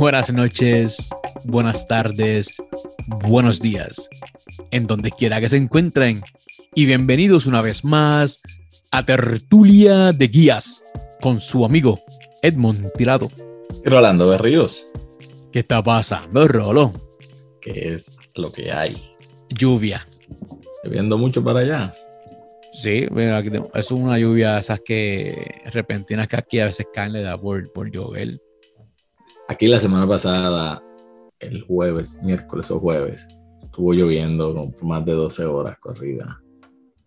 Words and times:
buenas 0.00 0.32
noches, 0.32 1.10
buenas 1.44 1.86
tardes, 1.86 2.54
buenos 3.06 3.60
días, 3.60 4.08
en 4.70 4.86
donde 4.86 5.10
quiera 5.10 5.40
que 5.40 5.48
se 5.50 5.58
encuentren. 5.58 6.22
Y 6.74 6.86
bienvenidos 6.86 7.44
una 7.44 7.60
vez 7.60 7.84
más 7.84 8.40
a 8.90 9.04
Tertulia 9.04 10.12
de 10.12 10.28
Guías 10.28 10.82
con 11.20 11.38
su 11.38 11.66
amigo 11.66 12.00
Edmond 12.40 12.90
Tirado. 12.96 13.30
Rolando 13.84 14.30
Berríos. 14.30 14.88
¿Qué 15.52 15.58
está 15.58 15.82
pasando, 15.82 16.48
Rolo? 16.48 16.94
¿Qué 17.60 17.92
es 17.94 18.16
lo 18.36 18.50
que 18.52 18.72
hay? 18.72 19.14
Lluvia. 19.50 20.08
Lloviendo 20.82 21.18
mucho 21.18 21.44
para 21.44 21.60
allá. 21.60 21.94
Sí, 22.72 23.04
bueno, 23.10 23.36
aquí 23.36 23.50
tenemos- 23.50 23.70
es 23.74 23.90
una 23.90 24.18
lluvia 24.18 24.58
esas 24.58 24.80
que 24.80 25.60
repentinas 25.66 26.26
que 26.26 26.36
aquí 26.36 26.58
a 26.60 26.64
veces 26.64 26.86
caen 26.90 27.12
le 27.12 27.20
da 27.22 27.38
por, 27.38 27.70
por 27.72 27.90
llover. 27.90 28.40
Aquí 29.50 29.66
la 29.66 29.80
semana 29.80 30.06
pasada, 30.06 30.80
el 31.40 31.62
jueves, 31.62 32.22
miércoles 32.22 32.70
o 32.70 32.78
jueves, 32.78 33.26
estuvo 33.62 33.92
lloviendo 33.92 34.54
con 34.54 34.88
más 34.88 35.04
de 35.04 35.12
12 35.12 35.44
horas 35.44 35.76
corrida. 35.80 36.40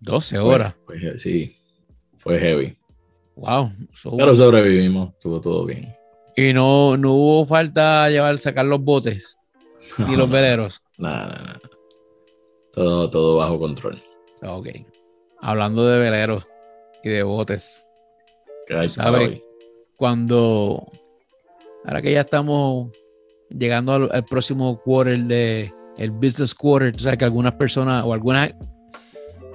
12 0.01 0.37
horas. 0.39 0.75
Fue- 0.85 0.99
fue- 0.99 1.17
sí, 1.17 1.55
fue 2.17 2.37
heavy. 2.39 2.77
Wow. 3.37 3.71
so- 3.93 4.17
Pero 4.17 4.35
sobrevivimos, 4.35 5.13
estuvo 5.13 5.39
todo 5.39 5.65
bien. 5.65 5.95
y 6.35 6.51
no, 6.51 6.97
no 6.97 7.13
hubo 7.13 7.45
falta 7.45 8.09
llevar, 8.09 8.37
sacar 8.39 8.65
los 8.65 8.81
botes 8.83 9.39
y 10.09 10.15
los 10.17 10.29
veleros. 10.29 10.81
Nada, 10.97 11.27
nada, 11.27 11.43
nada. 11.43 11.59
Todo, 12.73 13.09
todo 13.09 13.37
bajo 13.37 13.57
control. 13.57 14.01
Ok. 14.41 14.67
Hablando 15.39 15.87
de 15.87 15.99
veleros 15.99 16.45
y 17.03 17.09
de 17.09 17.23
botes, 17.23 17.85
¿Qué 18.67 18.75
hay 18.75 18.89
¿Sabe? 18.89 19.11
para 19.11 19.23
hoy? 19.31 19.43
cuando 19.95 20.85
ahora 21.85 22.01
que 22.01 22.11
ya 22.11 22.21
estamos 22.21 22.91
llegando 23.49 24.09
al, 24.11 24.25
próximo 24.25 24.79
quarter 24.81 25.19
de 25.19 25.73
el 25.97 26.11
business 26.11 26.55
quarter, 26.55 26.95
tú 26.95 27.03
sabes 27.03 27.19
que 27.19 27.25
algunas 27.25 27.53
personas 27.53 28.03
o 28.05 28.13
algunas 28.13 28.53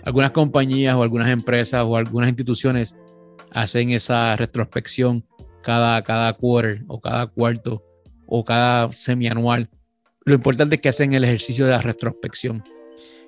algunas 0.05 0.31
compañías 0.31 0.95
o 0.95 1.03
algunas 1.03 1.29
empresas 1.29 1.85
o 1.85 1.97
algunas 1.97 2.29
instituciones 2.29 2.95
hacen 3.51 3.91
esa 3.91 4.37
retrospección 4.37 5.25
cada, 5.63 6.03
cada 6.03 6.33
quarter 6.33 6.83
o 6.89 7.01
cada 7.01 7.27
cuarto 7.27 7.85
o 8.27 8.45
cada 8.45 8.91
semianual. 8.93 9.69
Lo 10.25 10.35
importante 10.35 10.77
es 10.77 10.81
que 10.81 10.89
hacen 10.89 11.15
el 11.15 11.25
ejercicio 11.25 11.65
de 11.65 11.73
la 11.73 11.83
retrospección. 11.83 12.63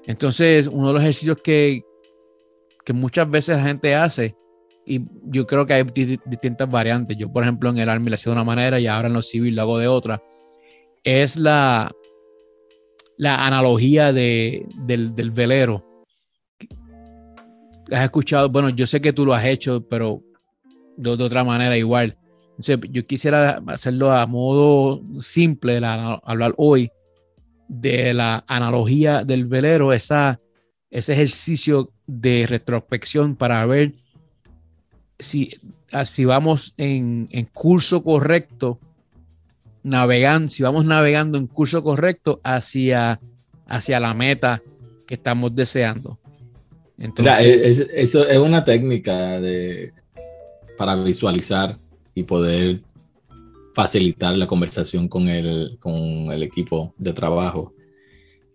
Entonces, 0.07 0.67
uno 0.67 0.89
de 0.89 0.95
los 0.95 1.03
ejercicios 1.03 1.39
que, 1.43 1.83
que 2.85 2.93
muchas 2.93 3.29
veces 3.29 3.57
la 3.57 3.65
gente 3.65 3.95
hace, 3.95 4.37
y 4.91 5.07
yo 5.27 5.47
creo 5.47 5.65
que 5.65 5.75
hay 5.75 5.85
di- 5.85 6.19
distintas 6.27 6.69
variantes. 6.69 7.17
Yo, 7.17 7.33
por 7.33 7.45
ejemplo, 7.45 7.71
en 7.71 7.79
el 7.79 7.89
Army 7.89 8.11
lo 8.11 8.15
hacía 8.17 8.31
de 8.33 8.37
una 8.37 8.45
manera 8.45 8.81
y 8.81 8.87
ahora 8.89 9.07
en 9.09 9.15
los 9.15 9.29
civil 9.29 9.55
lo 9.55 9.63
hago 9.63 9.79
de 9.79 9.87
otra. 9.87 10.21
Es 11.05 11.37
la, 11.37 11.91
la 13.17 13.47
analogía 13.47 14.13
de, 14.13 14.67
del, 14.85 15.15
del 15.15 15.31
velero. 15.31 16.05
Has 17.93 18.05
escuchado, 18.05 18.49
bueno, 18.51 18.71
yo 18.71 18.87
sé 18.87 19.01
que 19.01 19.13
tú 19.13 19.25
lo 19.25 19.33
has 19.33 19.45
hecho, 19.45 19.87
pero 19.89 20.23
de, 20.97 21.17
de 21.17 21.25
otra 21.25 21.45
manera 21.45 21.77
igual. 21.77 22.17
Entonces, 22.51 22.79
yo 22.91 23.07
quisiera 23.07 23.63
hacerlo 23.69 24.11
a 24.11 24.27
modo 24.27 25.03
simple, 25.21 25.81
la- 25.81 26.21
hablar 26.25 26.53
hoy 26.57 26.91
de 27.69 28.13
la 28.13 28.45
analogía 28.49 29.25
del 29.25 29.47
velero, 29.47 29.93
esa, 29.93 30.41
ese 30.91 31.13
ejercicio 31.13 31.93
de 32.07 32.47
retrospección 32.49 33.37
para 33.37 33.65
ver 33.67 33.93
si, 35.21 35.55
ah, 35.93 36.05
si 36.07 36.25
vamos 36.25 36.75
en, 36.77 37.29
en 37.31 37.45
curso 37.47 38.03
correcto, 38.03 38.79
navegando, 39.83 40.49
si 40.51 40.63
vamos 40.63 40.85
navegando 40.85 41.39
en 41.39 41.47
curso 41.47 41.83
correcto 41.83 42.41
hacia, 42.45 43.21
hacia 43.67 44.01
la 44.01 44.15
meta 44.15 44.63
que 45.07 45.15
estamos 45.15 45.55
deseando. 45.55 46.19
Entonces, 46.99 47.35
Mira, 47.39 47.41
es- 47.41 47.79
es- 47.81 47.91
eso 47.95 48.27
es 48.29 48.39
una 48.39 48.65
técnica 48.65 49.41
de, 49.41 49.93
para 50.77 50.95
visualizar 50.97 51.79
y 52.15 52.23
poder 52.25 52.83
facilitar 53.75 54.37
la 54.37 54.47
conversación 54.47 55.09
con 55.09 55.29
el, 55.29 55.79
con 55.81 55.95
el 56.31 56.43
equipo 56.43 56.95
de 56.99 57.13
trabajo. 57.13 57.73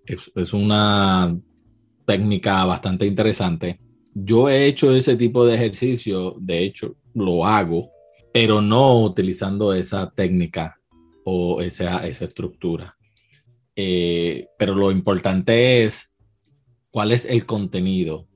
Es, 0.06 0.31
es 0.36 0.54
una 0.54 1.36
técnica 2.06 2.64
bastante 2.66 3.08
interesante. 3.08 3.80
Yo 4.18 4.50
he 4.50 4.66
hecho 4.66 4.96
ese 4.96 5.18
tipo 5.18 5.46
de 5.46 5.56
ejercicio, 5.56 6.38
de 6.40 6.64
hecho 6.64 6.96
lo 7.14 7.46
hago, 7.46 7.92
pero 8.34 8.62
no 8.62 9.02
utilizando 9.02 9.74
esa 9.74 10.09
técnica 10.09 10.80
o 11.26 11.62
esa, 11.62 12.08
esa 12.08 12.25
estructura. 12.25 12.98
Eh, 13.75 14.48
pero 14.58 14.74
lo 14.74 14.90
importante 14.90 15.84
es 15.84 16.16
cuál 16.92 17.12
es 17.12 17.25
el 17.25 17.46
contenido 17.46 18.28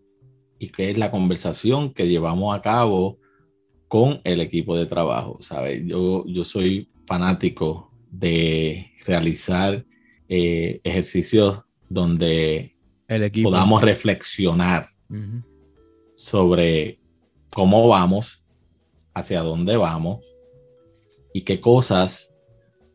y 0.59 0.67
qué 0.67 0.91
es 0.91 0.97
la 0.97 1.11
conversación 1.11 1.93
que 1.93 2.09
llevamos 2.09 2.53
a 2.53 2.61
cabo 2.61 3.17
con 3.87 4.19
el 4.25 4.41
equipo 4.41 4.75
de 4.77 4.85
trabajo, 4.85 5.37
¿sabes? 5.41 5.81
Yo, 5.85 6.25
yo 6.27 6.43
soy 6.43 6.89
fanático 7.07 7.91
de 8.11 8.91
realizar 9.05 9.85
eh, 10.27 10.81
ejercicios 10.83 11.61
donde 11.87 12.75
el 13.07 13.31
podamos 13.43 13.81
reflexionar. 13.81 14.87
Sobre 16.19 16.99
cómo 17.49 17.87
vamos, 17.87 18.43
hacia 19.13 19.41
dónde 19.41 19.77
vamos 19.77 20.19
y 21.33 21.43
qué 21.43 21.61
cosas 21.61 22.35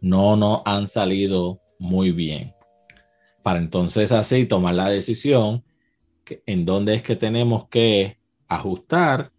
no 0.02 0.36
nos 0.36 0.60
han 0.66 0.88
salido 0.88 1.62
muy 1.78 2.10
bien. 2.10 2.54
Para 3.42 3.60
entonces 3.60 4.12
así 4.12 4.44
tomar 4.44 4.74
la 4.74 4.90
decisión 4.90 5.64
en 6.44 6.66
dónde 6.66 6.96
es 6.96 7.02
que 7.02 7.16
tenemos 7.16 7.66
que 7.70 8.18
ajustar 8.46 9.32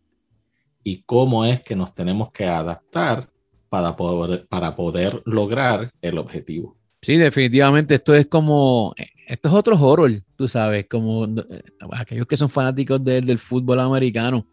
y 0.84 1.04
cómo 1.04 1.46
es 1.46 1.62
que 1.62 1.76
nos 1.76 1.94
tenemos 1.94 2.32
que 2.32 2.46
adaptar 2.46 3.30
para 3.70 3.96
poder, 3.96 4.48
para 4.48 4.76
poder 4.76 5.22
lograr 5.26 5.92
el 6.02 6.18
objetivo. 6.18 6.76
Sí, 7.02 7.18
definitivamente 7.18 7.96
esto 7.96 8.16
es 8.16 8.26
como, 8.28 8.94
esto 9.28 9.48
es 9.50 9.54
otro 9.54 9.80
horror, 9.80 10.12
tú 10.36 10.48
sabes, 10.48 10.88
como 10.90 11.26
eh, 11.26 11.62
aquellos 11.92 12.26
que 12.26 12.38
son 12.38 12.50
fanáticos 12.50 13.04
de- 13.04 13.22
del 13.22 13.38
fútbol 13.38 13.80
americano, 13.80 14.48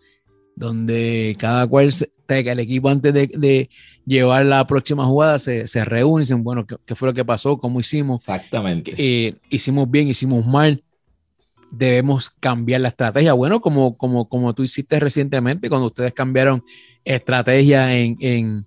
donde 0.55 1.35
cada 1.39 1.67
cual, 1.67 1.93
se- 1.93 2.11
el 2.29 2.61
equipo 2.61 2.89
antes 2.89 3.13
de, 3.13 3.27
de 3.27 3.69
llevar 4.07 4.47
la 4.47 4.67
próxima 4.67 5.05
jugada 5.05 5.39
se, 5.39 5.67
se 5.67 5.85
reúne 5.85 6.23
y 6.23 6.25
dicen, 6.25 6.43
bueno, 6.43 6.67
¿qué, 6.67 6.77
qué 6.87 6.95
fue 6.95 7.09
lo 7.09 7.13
que 7.15 7.27
pasó? 7.27 7.59
¿Cómo 7.59 7.79
hicimos? 7.79 8.23
Exactamente. 8.23 8.95
Eh, 8.97 9.35
hicimos 9.51 9.91
bien, 9.91 10.09
hicimos 10.09 10.47
mal, 10.47 10.83
debemos 11.71 12.31
cambiar 12.31 12.81
la 12.81 12.89
estrategia. 12.89 13.35
Bueno, 13.35 13.61
como, 13.61 13.97
como, 13.99 14.29
como 14.31 14.55
tú 14.55 14.63
hiciste 14.63 14.99
recientemente, 14.99 15.69
cuando 15.69 15.89
ustedes 15.89 16.15
cambiaron 16.15 16.63
estrategia 17.05 17.95
en, 17.97 18.17
en- 18.21 18.67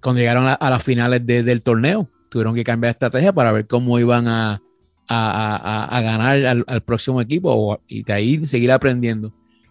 cuando 0.00 0.18
llegaron 0.20 0.46
a, 0.48 0.54
a 0.54 0.70
las 0.70 0.82
finales 0.82 1.24
de- 1.24 1.42
del 1.44 1.62
torneo, 1.62 2.10
tuvieron 2.34 2.56
que 2.56 2.64
cambiar 2.64 2.90
estrategia 2.90 3.32
para 3.32 3.52
ver 3.52 3.68
cómo 3.68 3.96
iban 4.00 4.26
a, 4.26 4.60
a- 5.06 5.56
a- 5.56 5.84
a- 5.96 6.00
ganar 6.02 6.44
al, 6.44 6.64
al 6.66 6.80
próximo 6.82 7.20
equipo 7.20 7.52
o- 7.54 7.80
y 7.86 8.02
de 8.02 8.12
ahí 8.12 8.44
seguir 8.44 8.72
aprendiendo. 8.72 9.28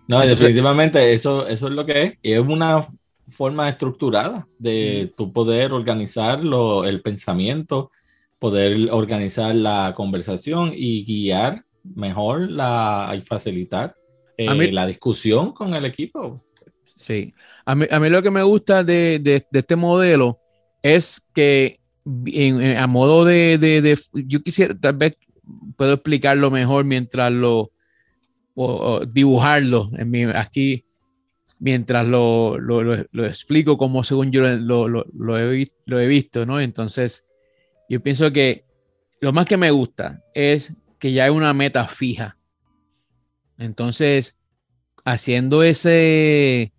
No, 0.08 0.22
Entonces- 0.22 0.40
definitivamente 0.40 1.12
eso, 1.12 1.46
eso 1.46 1.68
es 1.68 1.74
lo 1.74 1.86
que 1.86 2.04
es. 2.04 2.14
Es 2.24 2.40
una 2.40 2.88
forma 3.28 3.68
estructurada 3.68 4.48
de 4.58 5.12
tu 5.18 5.34
poder 5.34 5.74
organizar 5.74 6.42
lo- 6.42 6.86
el 6.86 7.02
pensamiento, 7.02 7.92
poder 8.40 8.90
organizar 8.92 9.54
la 9.54 9.94
conversación 9.94 10.72
y 10.74 11.04
guiar 11.04 11.66
mejor 11.96 12.50
la, 12.50 13.14
y 13.18 13.22
facilitar 13.24 13.96
eh, 14.38 14.54
mí- 14.56 14.72
la 14.72 14.86
discusión 14.88 15.52
con 15.52 15.74
el 15.74 15.84
equipo. 15.84 16.42
Sí. 16.96 17.34
A 17.66 17.76
mí, 17.76 17.86
a 17.92 18.00
mí 18.00 18.10
lo 18.10 18.22
que 18.22 18.32
me 18.32 18.42
gusta 18.44 18.86
de, 18.86 19.20
de- 19.20 19.46
de 19.52 19.60
este 19.60 19.76
modelo 19.76 20.40
es 20.82 21.22
que 21.34 21.80
en- 22.06 22.78
a 22.78 22.88
modo 22.88 23.26
de, 23.26 23.58
de- 23.58 24.00
yo 24.14 24.42
quisiera, 24.42 24.76
tal 24.78 24.98
vez 24.98 25.18
puedo 25.78 25.94
explicarlo 25.94 26.52
mejor 26.52 26.86
mientras 26.86 27.32
lo, 27.32 27.72
o, 28.56 29.02
dibujarlo 29.06 29.90
en 29.98 30.10
mi- 30.12 30.24
aquí, 30.24 30.86
mientras 31.60 32.06
lo, 32.08 32.58
lo- 32.60 32.84
lo- 32.84 33.26
explico 33.26 33.78
como 33.78 34.04
según 34.04 34.32
yo 34.32 34.42
lo, 34.42 34.88
he, 35.40 35.68
lo 35.86 36.00
he 36.00 36.08
visto, 36.08 36.46
¿no? 36.46 36.60
Entonces, 36.60 37.26
yo 37.90 38.02
pienso 38.02 38.32
que 38.32 38.66
lo 39.22 39.32
más 39.34 39.46
que 39.46 39.58
me 39.58 39.72
gusta 39.72 40.22
es 40.34 40.74
que 41.00 41.14
ya 41.14 41.26
hay 41.26 41.30
una 41.32 41.54
meta 41.54 41.88
fija. 41.88 42.38
Entonces, 43.58 44.38
haciendo 45.06 45.64
ese, 45.64 46.74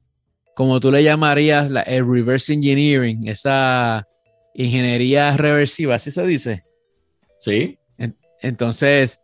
como 0.55 0.81
tú 0.81 0.91
le 0.91 1.03
llamarías, 1.03 1.71
la- 1.71 1.83
el 1.83 2.07
reverse 2.07 2.53
engineering, 2.53 3.29
esa 3.29 4.07
ingeniería 4.55 5.37
reversiva, 5.37 5.97
¿así 5.97 6.11
se 6.11 6.27
dice? 6.27 6.63
Sí, 7.39 7.79
Entonces, 8.41 9.19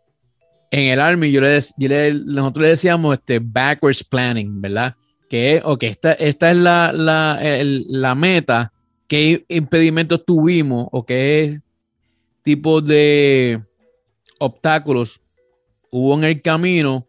en 0.71 0.87
el 0.87 0.99
Army, 0.99 1.31
yo 1.31 1.41
le, 1.41 1.57
dec- 1.57 1.73
yo 1.77 1.87
le- 1.89 2.13
nosotros 2.13 2.63
le 2.63 2.69
decíamos 2.69 3.15
este 3.17 3.39
backwards 3.39 4.03
planning, 4.03 4.59
¿verdad? 4.61 4.95
Que 5.29 5.57
es, 5.57 5.61
ok, 5.63 5.83
esta, 5.83 6.13
esta 6.13 6.49
es 6.51 6.57
la, 6.57 6.91
la, 6.91 7.39
el- 7.41 7.85
la 7.87 8.15
meta 8.15 8.71
qué 9.07 9.45
impedimentos 9.49 10.25
tuvimos 10.25 10.87
o 10.91 11.05
qué 11.05 11.59
tipo 12.43 12.81
de 12.81 13.61
obstáculos 14.39 15.21
hubo 15.91 16.15
en 16.17 16.23
el 16.23 16.41
camino 16.41 17.05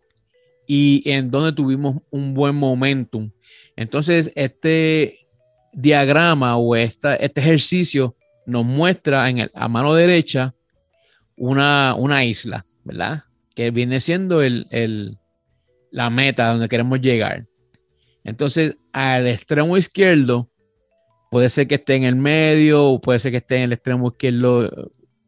y 0.66 1.02
en 1.10 1.30
donde 1.30 1.52
tuvimos 1.52 2.02
un 2.10 2.34
buen 2.34 2.54
momentum. 2.56 3.30
Entonces, 3.76 4.32
este 4.34 5.21
diagrama 5.72 6.56
o 6.56 6.76
esta, 6.76 7.16
este 7.16 7.40
ejercicio 7.40 8.16
nos 8.46 8.64
muestra 8.64 9.28
en 9.30 9.38
el, 9.38 9.50
a 9.54 9.68
mano 9.68 9.94
derecha 9.94 10.54
una, 11.36 11.94
una 11.96 12.24
isla, 12.24 12.64
¿verdad? 12.84 13.24
Que 13.54 13.70
viene 13.70 14.00
siendo 14.00 14.42
el, 14.42 15.18
la 15.90 16.10
meta 16.10 16.50
donde 16.50 16.68
queremos 16.68 17.00
llegar. 17.00 17.46
Entonces, 18.24 18.76
al 18.92 19.26
extremo 19.26 19.76
izquierdo, 19.76 20.48
puede 21.30 21.48
ser 21.48 21.66
que 21.66 21.76
esté 21.76 21.96
en 21.96 22.04
el 22.04 22.16
medio, 22.16 22.84
o 22.84 23.00
puede 23.00 23.18
ser 23.18 23.32
que 23.32 23.38
esté 23.38 23.56
en 23.56 23.62
el 23.62 23.72
extremo 23.72 24.08
izquierdo 24.08 24.70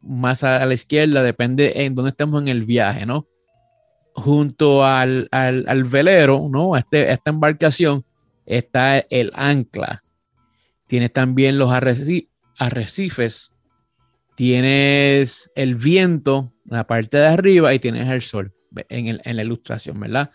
más 0.01 0.43
a 0.43 0.63
la 0.65 0.73
izquierda, 0.73 1.23
depende 1.23 1.83
en 1.83 1.95
dónde 1.95 2.11
estemos 2.11 2.41
en 2.41 2.47
el 2.47 2.63
viaje, 2.63 3.05
¿no? 3.05 3.27
Junto 4.13 4.85
al, 4.85 5.27
velero, 5.91 6.47
¿no? 6.49 6.77
Este, 6.77 7.11
esta 7.11 7.31
embarcación 7.31 8.05
está 8.45 8.99
el 8.99 9.31
ancla. 9.33 10.04
Tienes 10.87 11.11
también 11.13 11.57
los 11.57 11.71
arrecifes, 11.71 13.51
tienes 14.35 15.51
el 15.55 15.75
viento 15.75 16.51
en 16.65 16.77
la 16.77 16.87
parte 16.87 17.17
de 17.17 17.27
arriba 17.27 17.73
y 17.73 17.79
tienes 17.79 18.07
el 18.07 18.21
sol 18.21 18.53
en, 18.89 19.19
la 19.23 19.43
ilustración, 19.43 19.99
¿verdad? 19.99 20.31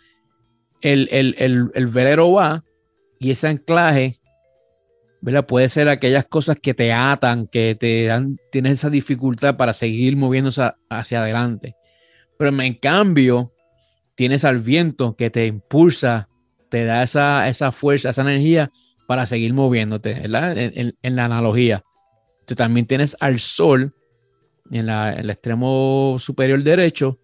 El, 0.81 1.09
el, 1.11 1.87
velero 1.87 2.33
va 2.33 2.65
y 3.19 3.31
ese 3.31 3.49
anclaje 3.49 4.21
¿verdad? 5.21 5.47
Puede 5.47 5.69
ser 5.69 5.89
aquellas 5.89 6.25
cosas 6.27 6.57
que 6.61 6.73
te 6.73 6.93
atan, 6.93 7.47
que 7.47 7.77
te 7.79 8.07
dan, 8.07 8.39
tienes 8.51 8.73
esa 8.73 8.91
dificultad 8.91 9.57
para 9.57 9.73
seguir 9.73 10.17
moviéndose 10.17 10.73
hacia 10.89 11.23
adelante. 11.23 11.77
Pero 12.39 12.63
en 12.63 12.75
cambio, 12.75 13.53
tienes 14.15 14.45
al 14.47 14.61
viento 14.61 15.17
que 15.17 15.29
te 15.29 15.47
impulsa, 15.47 16.29
te 16.71 16.85
da 16.85 17.03
esa, 17.03 17.49
esa 17.49 17.71
fuerza, 17.71 18.11
esa 18.11 18.23
energía 18.23 18.71
para 19.11 19.27
seguir 19.27 19.53
moviéndote, 19.55 20.15
¿verdad? 20.15 20.55
En, 20.57 21.17
la 21.17 21.25
analogía. 21.25 21.83
Tú 22.47 22.55
también 22.55 22.87
tienes 22.87 23.17
al 23.19 23.41
sol 23.41 23.93
en, 24.71 24.89
el 24.89 25.31
extremo 25.31 26.17
superior 26.21 26.63
derecho, 26.63 27.19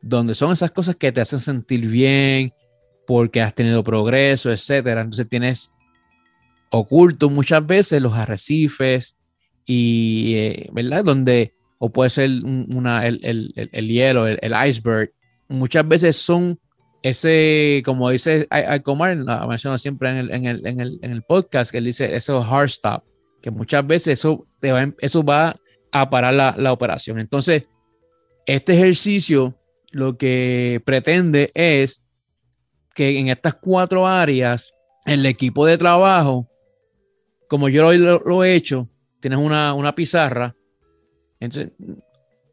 donde 0.00 0.34
son 0.34 0.54
esas 0.54 0.70
cosas 0.70 0.96
que 0.96 1.12
te 1.12 1.20
hacen 1.20 1.40
sentir 1.40 1.88
bien, 1.88 2.54
porque 3.06 3.42
has 3.42 3.54
tenido 3.54 3.84
progreso, 3.84 4.50
etcétera. 4.50 5.02
Entonces 5.02 5.28
tienes 5.28 5.72
oculto 6.70 7.28
muchas 7.28 7.66
veces 7.66 8.00
los 8.00 8.14
arrecifes 8.14 9.18
y, 9.66 10.36
eh, 10.36 10.70
¿verdad? 10.72 11.04
Donde, 11.04 11.52
o 11.76 11.90
puede 11.90 12.08
ser 12.08 12.30
una, 12.44 13.06
el, 13.06 13.20
el, 13.22 13.68
el, 13.72 13.88
hielo, 13.88 14.26
el, 14.26 14.54
iceberg, 14.66 15.12
muchas 15.48 15.86
veces 15.86 16.16
son 16.16 16.58
ese, 17.08 17.82
como 17.84 18.10
dice 18.10 18.48
Comar, 18.82 19.16
menciona 19.48 19.78
siempre 19.78 20.10
en 20.10 20.16
el, 20.16 20.30
en, 20.30 20.46
el, 20.46 20.66
en, 20.66 20.80
el, 20.80 20.98
en 21.02 21.12
el 21.12 21.22
podcast, 21.22 21.70
que 21.70 21.78
él 21.78 21.84
dice 21.84 22.14
eso 22.14 22.42
hard 22.42 22.66
stop, 22.66 23.04
que 23.40 23.50
muchas 23.50 23.86
veces 23.86 24.18
eso, 24.18 24.46
te 24.60 24.72
va, 24.72 24.92
eso 24.98 25.22
va 25.22 25.56
a 25.92 26.10
parar 26.10 26.34
la, 26.34 26.54
la 26.58 26.72
operación. 26.72 27.18
Entonces, 27.18 27.64
este 28.46 28.74
ejercicio 28.74 29.58
lo 29.92 30.16
que 30.16 30.82
pretende 30.84 31.50
es 31.54 32.02
que 32.94 33.18
en 33.18 33.28
estas 33.28 33.54
cuatro 33.54 34.06
áreas 34.06 34.72
el 35.04 35.24
equipo 35.26 35.64
de 35.64 35.78
trabajo 35.78 36.48
como 37.48 37.68
yo 37.68 37.92
lo, 37.92 38.44
he 38.44 38.54
hecho, 38.54 38.88
tienes 39.20 39.38
una, 39.38 39.94
pizarra, 39.94 40.54
entonces 41.40 41.72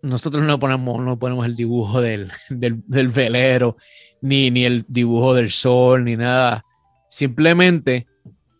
nosotros 0.02 0.44
no 0.44 0.60
ponemos, 0.60 1.02
no 1.02 1.18
ponemos 1.18 1.46
el 1.46 1.56
dibujo 1.56 2.02
del, 2.02 2.30
velero, 2.50 3.78
ni, 4.24 4.50
ni 4.52 4.64
el 4.64 4.86
dibujo 4.88 5.34
del 5.34 5.52
sol, 5.52 6.06
ni 6.06 6.16
nada. 6.16 6.64
Simplemente 7.10 8.08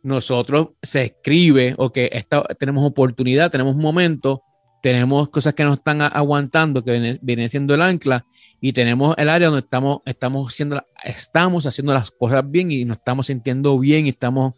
nosotros 0.04 0.72
se 0.82 1.04
escribe 1.04 1.74
o 1.78 1.90
que 1.92 2.26
tenemos 2.60 2.86
oportunidad, 2.86 3.50
tenemos 3.50 3.78
momento, 3.78 4.44
tenemos 4.82 5.30
cosas 5.30 5.54
que 5.54 5.64
nos 5.64 5.78
están 5.78 6.02
aguantando, 6.02 6.84
que 6.84 7.18
viene, 7.22 7.48
siendo 7.48 7.74
el 7.74 7.82
ancla, 7.82 8.26
y 8.60 8.74
tenemos 8.74 9.16
el 9.18 9.30
área 9.30 9.48
donde 9.48 9.62
estamos, 9.62 10.00
estamos, 10.06 10.50
haciendo, 10.50 10.86
estamos 11.02 11.66
haciendo 11.66 11.94
las 11.94 12.12
cosas 12.12 12.44
bien 12.46 12.70
y 12.70 12.84
nos 12.84 12.98
estamos 12.98 13.28
sintiendo 13.28 13.80
bien 13.80 14.06
y 14.06 14.10
estamos 14.10 14.54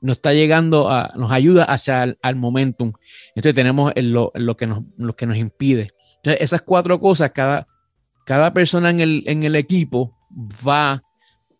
nos 0.00 0.16
está 0.16 0.34
llegando, 0.34 0.90
a, 0.90 1.12
nos 1.16 1.32
ayuda 1.32 1.64
hacia 1.64 2.04
el 2.04 2.36
momentum. 2.36 2.92
Entonces 3.34 3.54
tenemos 3.54 3.90
lo, 3.96 4.32
que 4.56 4.66
nos, 4.66 4.82
lo 4.98 5.16
que 5.16 5.26
nos 5.26 5.36
impide. 5.38 5.88
Entonces 6.16 6.42
esas 6.42 6.60
cuatro 6.60 7.00
cosas, 7.00 7.32
cada, 7.32 7.66
cada 8.26 8.52
persona 8.52 8.90
en 8.90 9.00
el, 9.00 9.22
en 9.26 9.44
el 9.44 9.56
equipo 9.56 10.13
va 10.36 11.02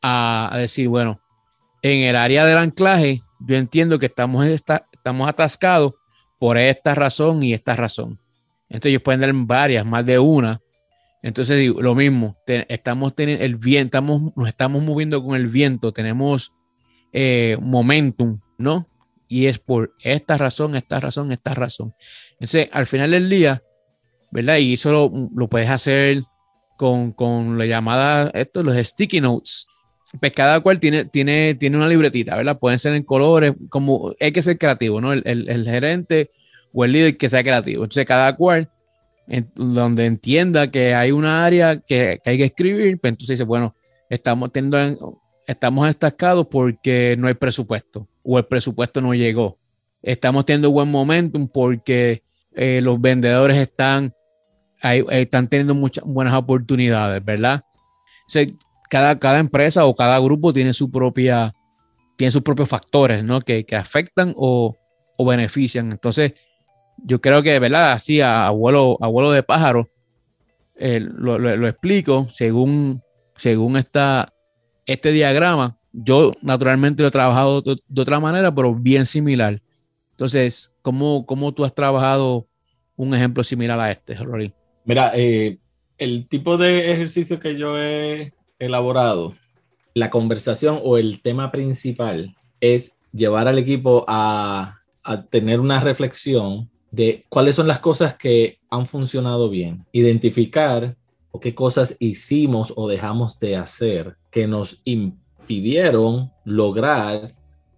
a, 0.02 0.56
decir, 0.58 0.88
bueno, 0.88 1.20
en 1.82 2.02
el 2.02 2.16
área 2.16 2.44
del 2.44 2.58
anclaje, 2.58 3.20
yo 3.40 3.56
entiendo 3.56 3.98
que 3.98 4.06
estamos, 4.06 4.44
esta, 4.46 4.86
estamos 4.92 5.28
atascados 5.28 5.94
por 6.38 6.58
esta 6.58 6.94
razón 6.94 7.42
y 7.42 7.52
esta 7.52 7.74
razón. 7.74 8.18
Entonces 8.68 8.90
ellos 8.90 9.02
pueden 9.02 9.20
dar 9.20 9.32
varias, 9.32 9.86
más 9.86 10.04
de 10.04 10.18
una. 10.18 10.60
Entonces 11.22 11.58
digo, 11.58 11.80
lo 11.80 11.94
mismo, 11.94 12.36
estamos 12.46 13.14
teniendo 13.14 13.44
el 13.44 13.56
viento, 13.56 13.96
estamos, 13.96 14.36
nos 14.36 14.48
estamos 14.48 14.82
moviendo 14.82 15.24
con 15.24 15.36
el 15.36 15.48
viento, 15.48 15.92
tenemos 15.92 16.52
eh, 17.12 17.56
momentum, 17.60 18.40
¿no? 18.58 18.88
Y 19.28 19.46
es 19.46 19.58
por 19.58 19.94
esta 20.02 20.36
razón, 20.36 20.76
esta 20.76 21.00
razón, 21.00 21.32
esta 21.32 21.54
razón. 21.54 21.94
Entonces, 22.32 22.68
al 22.72 22.86
final 22.86 23.12
del 23.12 23.30
día, 23.30 23.62
¿verdad? 24.30 24.58
Y 24.58 24.74
eso 24.74 25.10
lo, 25.32 25.48
puedes 25.48 25.70
hacer 25.70 26.22
con, 26.76 27.12
con, 27.12 27.58
la 27.58 27.66
llamada, 27.66 28.30
esto, 28.34 28.62
los 28.62 28.76
sticky 28.76 29.20
notes. 29.20 29.66
Pues 30.20 30.32
cada 30.32 30.60
cual 30.60 30.78
tiene, 30.78 31.06
tiene, 31.06 31.54
tiene 31.54 31.76
una 31.76 31.88
libretita, 31.88 32.36
¿verdad? 32.36 32.58
Pueden 32.58 32.78
ser 32.78 32.94
en 32.94 33.02
colores, 33.02 33.52
como 33.68 34.14
hay 34.20 34.32
que 34.32 34.42
ser 34.42 34.58
creativo, 34.58 35.00
¿no? 35.00 35.12
El, 35.12 35.22
el, 35.24 35.64
gerente 35.64 36.30
o 36.72 36.84
el 36.84 36.92
líder 36.92 37.16
que 37.16 37.28
sea 37.28 37.42
creativo. 37.42 37.82
Entonces, 37.82 38.06
cada 38.06 38.36
cual, 38.36 38.70
en, 39.26 39.50
donde 39.56 40.06
entienda 40.06 40.70
que 40.70 40.94
hay 40.94 41.10
una 41.10 41.44
área 41.44 41.80
que, 41.80 42.20
que, 42.22 42.30
hay 42.30 42.38
que 42.38 42.44
escribir, 42.44 43.00
pues 43.00 43.10
entonces 43.10 43.38
dice, 43.38 43.44
bueno, 43.44 43.74
estamos 44.08 44.52
teniendo 44.52 45.20
estamos 45.46 45.88
estancados 45.88 46.46
porque 46.46 47.16
no 47.19 47.28
hay 47.28 47.34
presupuesto 47.34 48.08
o 48.22 48.38
el 48.38 48.46
presupuesto 48.46 49.00
no 49.00 49.14
llegó. 49.14 49.58
Estamos 50.02 50.44
teniendo 50.44 50.70
buen 50.70 50.90
momentum 50.90 51.48
porque 51.48 52.22
eh, 52.54 52.81
los 52.82 53.00
vendedores 53.00 53.58
están, 53.58 54.14
están 54.93 55.48
teniendo 55.48 55.74
muchas 55.74 56.05
buenas 56.05 56.34
oportunidades, 56.34 57.24
¿verdad? 57.24 57.64
cada, 58.91 59.19
cada 59.19 59.38
empresa 59.38 59.86
o 59.86 59.94
cada 59.94 60.19
grupo 60.19 60.53
tiene 60.53 60.72
su 60.72 60.91
propia, 60.91 61.55
tiene 62.17 62.31
sus 62.31 62.43
propios 62.43 62.69
factores, 62.69 63.24
¿no? 63.24 63.41
Que, 63.41 63.67
afectan 63.76 64.34
o, 64.36 64.76
benefician. 65.19 65.91
Entonces, 65.91 66.34
yo 66.98 67.20
creo 67.20 67.43
que, 67.43 67.58
¿verdad? 67.58 67.93
Así 67.93 68.20
a 68.20 68.46
abuelo, 68.46 68.98
abuelo 69.00 69.32
de 69.32 69.43
pájaro, 69.43 69.91
eh, 70.76 71.00
lo, 71.00 71.38
lo, 71.38 71.69
explico 71.69 72.26
según, 72.29 73.03
según 73.36 73.76
esta, 73.76 74.32
este 74.86 75.12
diagrama, 75.12 75.79
yo 75.93 76.32
naturalmente 76.43 77.03
lo 77.03 77.08
he 77.08 77.12
trabajado 77.12 77.62
de, 77.62 77.76
otra 78.00 78.19
manera, 78.20 78.55
pero 78.55 78.74
bien 78.74 79.06
similar. 79.06 79.62
Entonces, 80.10 80.72
¿cómo, 80.82 81.24
¿cómo, 81.26 81.53
tú 81.53 81.64
has 81.64 81.74
trabajado 81.74 82.48
un 82.96 83.14
ejemplo 83.14 83.44
similar 83.44 83.79
a 83.79 83.91
este, 83.91 84.14
Rory? 84.14 84.53
Mira, 84.84 85.12
eh, 85.14 85.58
el 85.98 86.29
tipo 86.29 86.56
de 86.56 86.93
ejercicio 86.93 87.41
que 87.41 87.56
yo 87.56 87.79
he 87.81 88.32
elaborado, 88.58 89.34
la 89.94 90.10
conversación 90.10 90.81
o 90.82 90.98
el 90.98 91.22
tema 91.22 91.50
principal 91.50 92.36
es 92.60 92.98
llevar 93.12 93.48
al 93.48 93.58
equipo 93.58 94.05
a, 94.08 94.81
a 95.03 95.22
tener 95.22 95.60
una 95.60 95.81
reflexión 95.81 96.70
de 96.91 97.24
cuáles 97.29 97.56
son 97.56 97.67
las 97.67 97.79
cosas 97.81 98.14
que 98.14 98.58
han 98.70 98.86
funcionado 98.86 99.48
bien, 99.48 99.86
identificar 99.93 100.96
o 101.31 101.41
qué 101.41 101.55
cosas 101.55 101.96
hicimos 101.98 102.72
o 102.76 102.88
dejamos 102.88 103.41
de 103.41 103.56
hacer 103.56 104.17
que 104.31 104.46
nos 104.46 104.81
impidieron 104.84 106.31
lograr 106.44 107.34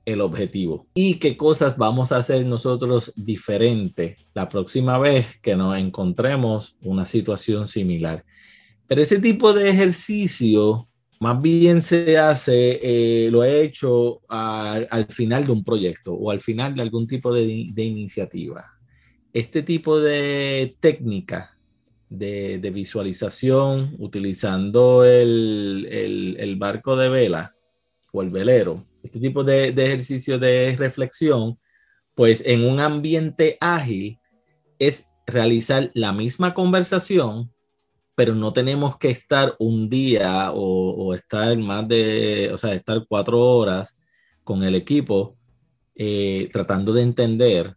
el 0.07 0.23
objetivo 0.23 0.87
y 0.95 1.17
qué 1.17 1.37
cosas 1.37 1.77
vamos 1.77 2.13
a 2.13 2.17
hacer 2.17 2.47
nosotros 2.47 3.13
diferente 3.17 4.17
la 4.33 4.49
próxima 4.49 4.99
vez 4.99 5.39
que 5.43 5.55
nos 5.55 5.77
encontremos 5.77 6.79
una 6.81 7.05
situación 7.05 7.67
similar. 7.67 8.25
Pero 8.87 9.03
ese 9.03 9.19
tipo 9.19 9.53
de 9.53 9.69
ejercicio 9.69 10.89
más 11.21 11.43
bien 11.43 11.83
se 11.83 12.17
hace, 12.17 12.79
eh, 12.83 13.31
lo 13.31 13.45
he 13.45 13.63
hecho 13.63 14.21
al 14.29 15.07
final 15.11 15.47
de 15.47 15.53
un 15.53 15.65
proyecto 15.65 16.15
o 16.15 16.31
al 16.31 16.41
final 16.41 16.75
de 16.75 16.83
algún 16.83 17.07
tipo 17.07 17.35
de, 17.35 17.69
de 17.73 17.85
iniciativa. 17.85 18.65
Este 19.33 19.63
tipo 19.63 19.99
de 19.99 20.77
técnica 20.81 21.57
de, 22.09 22.71
visualización 22.73 23.95
utilizando 23.99 25.05
el, 25.05 26.57
barco 26.59 26.97
de 26.97 27.09
vela 27.09 27.55
o 28.13 28.23
el 28.23 28.31
velero, 28.31 28.87
este 29.07 29.21
tipo 29.21 29.43
de, 29.45 29.69
ejercicio 29.69 30.39
de 30.39 30.77
reflexión 30.79 31.59
Pues 32.15 32.45
en 32.47 32.65
un 32.65 32.81
ambiente 32.81 33.57
ágil 33.61 34.19
es 34.79 35.09
realizar 35.27 35.91
la 35.95 36.13
misma 36.13 36.55
conversación, 36.55 37.53
pero 38.15 38.35
no 38.35 38.53
tenemos 38.53 38.97
que 38.99 39.11
estar 39.11 39.57
un 39.59 39.89
día 39.89 40.53
o, 40.55 41.15
estar 41.15 41.57
más 41.59 41.87
de, 41.89 42.51
o 42.53 42.59
sea, 42.59 42.73
estar 42.75 43.05
cuatro 43.09 43.41
horas 43.41 43.99
con 44.45 44.63
el 44.63 44.75
equipo 44.75 45.37
eh, 45.95 46.49
tratando 46.53 46.93
de 46.93 47.03
entender 47.03 47.77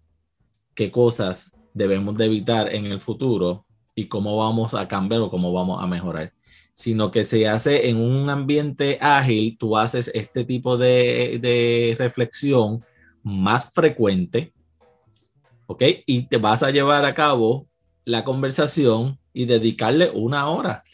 qué 0.76 0.92
cosas 0.92 1.52
debemos 1.74 2.16
de 2.18 2.26
evitar 2.26 2.74
en 2.74 2.86
el 2.86 3.02
futuro 3.02 3.66
y 3.96 4.08
cómo 4.08 4.38
vamos 4.38 4.74
a 4.74 4.88
cambiar 4.88 5.22
o 5.22 5.30
cómo 5.30 5.52
vamos 5.52 5.82
a 5.82 5.88
mejorar, 5.88 6.34
sino 6.80 7.12
que 7.12 7.26
se 7.26 7.46
hace 7.46 7.90
en 7.90 7.98
un 7.98 8.30
ambiente 8.30 9.00
ágil, 9.02 9.58
tú 9.58 9.76
haces 9.76 10.10
este 10.14 10.46
tipo 10.46 10.78
de, 10.78 11.38
de 11.42 11.94
reflexión 12.00 12.86
más 13.22 13.70
frecuente, 13.74 14.54
¿ok? 15.68 15.84
Y 16.06 16.28
te 16.28 16.38
vas 16.38 16.64
a 16.64 16.72
llevar 16.72 17.04
a 17.04 17.14
cabo 17.14 17.68
la 18.06 18.24
conversación 18.24 19.20
y 19.34 19.44
dedicarle 19.44 20.10
una 20.14 20.48
hora. 20.48 20.86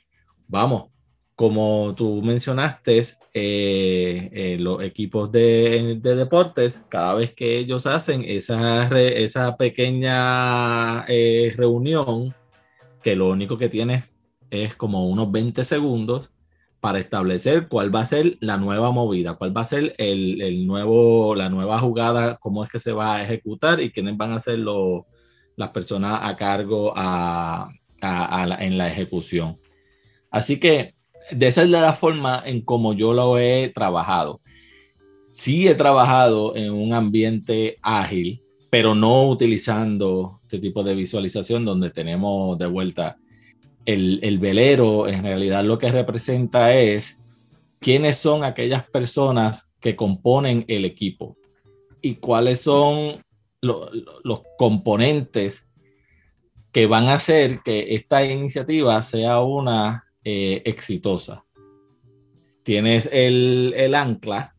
Vamos, 0.48 0.90
como 1.36 1.94
tú 1.96 2.20
mencionaste, 2.24 3.04
eh, 3.36 4.30
eh, 4.34 4.58
los 4.60 4.82
equipos 4.82 5.32
de, 5.32 6.00
deportes, 6.02 6.84
cada 6.90 7.14
vez 7.14 7.32
que 7.36 7.60
ellos 7.60 7.86
hacen 7.86 8.24
esa, 8.26 8.88
esa 8.98 9.56
pequeña 9.56 11.06
eh, 11.08 11.54
reunión, 11.56 12.34
que 13.04 13.16
lo 13.16 13.30
único 13.30 13.56
que 13.56 13.70
tienes 13.70 14.15
es 14.50 14.76
como 14.76 15.08
unos 15.08 15.32
20 15.32 15.64
segundos 15.64 16.32
para 16.80 17.00
establecer 17.00 17.68
cuál 17.68 17.94
va 17.94 18.02
a 18.02 18.06
ser 18.06 18.38
la 18.42 18.58
nueva 18.58 18.92
movida, 18.92 19.34
cuál 19.34 19.58
va 19.58 19.62
a 19.62 19.66
ser 19.66 19.96
el, 19.98 20.68
nuevo, 20.68 21.34
la 21.34 21.50
nueva 21.50 21.80
jugada, 21.80 22.38
cómo 22.38 22.64
es 22.64 22.70
que 22.70 22.80
se 22.80 22.92
va 22.92 23.16
a 23.16 23.24
ejecutar 23.24 23.82
y 23.82 23.90
quiénes 23.92 24.16
van 24.18 24.34
a 24.34 24.40
ser 24.40 24.60
las 24.60 25.70
personas 25.70 26.20
a 26.22 26.36
cargo 26.36 26.94
en 26.96 28.78
la 28.78 28.88
ejecución. 28.88 29.56
Así 30.30 30.60
que 30.60 30.94
de 31.32 31.48
esa 31.48 31.64
es 31.64 31.70
la 31.70 31.94
forma 31.94 32.44
en 32.46 32.62
como 32.62 32.94
yo 32.94 33.14
lo 33.14 33.40
he 33.40 33.72
trabajado. 33.74 34.42
Sí 35.32 35.68
he 35.68 35.74
trabajado 35.76 36.56
en 36.56 36.72
un 36.72 36.94
ambiente 36.94 37.78
ágil, 37.82 38.44
pero 38.70 38.94
no 38.94 39.28
utilizando 39.28 40.40
este 40.44 40.60
tipo 40.60 40.84
de 40.84 40.94
visualización 40.94 41.66
donde 41.66 41.90
tenemos 41.90 42.60
de 42.60 42.68
vuelta 42.68 43.18
el, 43.86 44.20
el 44.24 44.40
velero. 44.40 45.08
En 45.08 45.24
realidad 45.24 45.64
lo 45.64 45.78
que 45.78 45.92
representa 45.92 46.76
es 46.76 47.22
quiénes 47.80 48.18
son 48.18 48.44
aquellas 48.44 48.88
personas 48.90 49.70
que 49.80 49.96
componen 49.96 50.66
el 50.68 50.86
equipo 50.86 51.38
y 52.02 52.16
cuáles 52.16 52.62
son 52.62 53.24
los 53.62 54.42
componentes 54.58 55.70
que 56.72 56.88
van 56.88 57.06
a 57.06 57.16
hacer 57.16 57.62
que 57.64 57.96
esta 57.96 58.26
iniciativa 58.26 59.02
sea 59.02 59.42
una 59.42 60.06
eh, 60.24 60.62
exitosa. 60.66 61.46
Tienes 62.64 63.10
el, 63.14 63.74
el 63.78 63.96
ancla, 63.96 64.56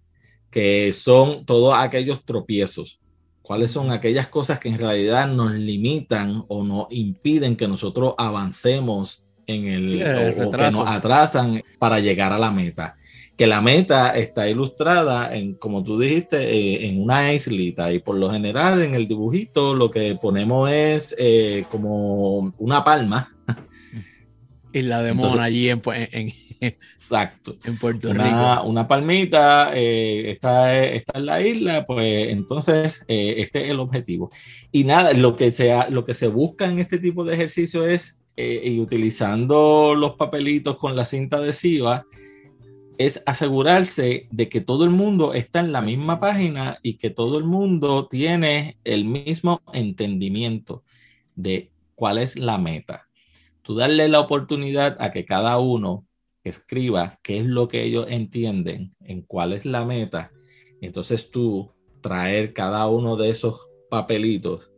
que 0.51 0.93
son 0.93 1.45
todos 1.45 1.75
aquellos 1.77 2.25
tropiezos. 2.25 3.01
¿Cuáles 3.47 3.71
son 3.71 3.93
aquellas 3.93 4.27
cosas 4.27 4.59
que 4.59 4.69
en 4.69 4.79
realidad 4.79 5.29
nos 5.29 5.53
limitan 5.53 6.45
o 6.49 6.65
nos 6.65 6.87
impiden 6.91 7.57
que 7.57 7.69
nosotros 7.69 8.15
avancemos 8.19 9.25
en 9.47 9.69
el, 9.69 10.03
o, 10.45 10.51
que 10.51 10.71
nos 10.73 10.89
atrasan 10.89 11.63
para 11.79 12.01
llegar 12.01 12.33
a 12.33 12.39
la 12.39 12.51
meta? 12.51 12.97
que 13.37 13.47
la 13.47 13.61
meta 13.61 14.17
está 14.17 14.49
ilustrada 14.49 15.37
en, 15.37 15.55
como 15.57 15.85
tú 15.85 15.99
dijiste, 15.99 16.39
eh, 16.39 16.89
en 16.89 17.03
una 17.03 17.35
islita. 17.35 17.93
Y 17.93 17.99
por 17.99 18.17
lo 18.17 18.31
general 18.31 18.81
en 18.83 18.95
el 18.95 19.07
dibujito 19.07 19.75
lo 19.75 19.91
que 19.91 20.17
ponemos 20.21 20.71
es 20.71 21.15
eh, 21.19 21.67
como 21.71 22.55
una 22.57 22.83
palma. 22.83 23.37
Y 24.73 24.83
la 24.83 25.03
de 25.03 25.11
allí 25.41 25.71
en, 25.71 25.83
en, 25.85 26.33
exacto. 26.61 27.57
en 27.65 27.79
Puerto 27.79 28.13
Rico. 28.13 28.63
Una 28.65 28.87
palmita, 28.89 29.73
eh, 29.75 30.31
está, 30.31 30.85
está, 30.85 31.19
en 31.19 31.27
la 31.27 31.41
isla, 31.41 31.87
pues 31.87 32.29
entonces 32.29 33.05
eh, 33.09 33.37
este 33.39 33.65
es 33.65 33.71
el 33.71 33.81
objetivo. 33.81 34.31
Y 34.73 34.85
nada, 34.85 35.13
lo 35.13 35.37
que, 35.37 35.51
sea, 35.51 35.89
lo 35.91 36.05
que 36.05 36.15
se 36.15 36.29
busca 36.29 36.67
en 36.67 36.79
este 36.79 36.99
tipo 36.99 37.25
de 37.25 37.35
ejercicio 37.35 37.87
es, 37.87 38.23
eh, 38.37 38.63
y 38.65 38.81
utilizando 38.81 39.95
los 39.95 40.15
papelitos 40.15 40.77
con 40.77 40.97
la 40.97 41.05
cinta 41.05 41.39
adhesiva, 41.39 42.05
es 42.99 43.23
asegurarse 43.27 44.27
de 44.31 44.49
que 44.49 44.63
todo 44.63 44.85
el 44.85 44.91
mundo 44.91 45.35
está 45.35 45.61
en 45.61 45.73
la 45.73 45.83
misma 45.83 46.19
página 46.19 46.79
y 46.83 46.95
que 46.95 47.11
todo 47.11 47.37
el 47.37 47.45
mundo 47.45 48.09
tiene 48.09 48.79
el 48.85 49.05
mismo 49.05 49.61
entendimiento 49.75 50.83
de 51.35 51.71
cuál 51.95 52.17
es 52.19 52.37
la 52.37 52.57
meta 52.57 53.07
tú 53.67 53.75
darle 53.75 54.09
la 54.09 54.21
oportunidad 54.21 54.97
a 55.01 55.11
que 55.11 55.25
cada 55.25 55.59
uno 55.59 56.06
escriba 56.49 57.19
qué 57.23 57.39
es 57.39 57.47
lo 57.47 57.69
que 57.69 57.83
ellos 57.83 58.07
entienden, 58.09 58.95
en 59.01 59.23
cuál 59.23 59.53
es 59.53 59.65
la 59.65 59.85
meta. 59.85 60.33
Entonces 60.81 61.31
tú 61.31 61.73
traer 62.01 62.53
cada 62.53 62.89
uno 62.89 63.17
de 63.17 63.31
esos 63.31 63.69
papelitos 63.91 64.71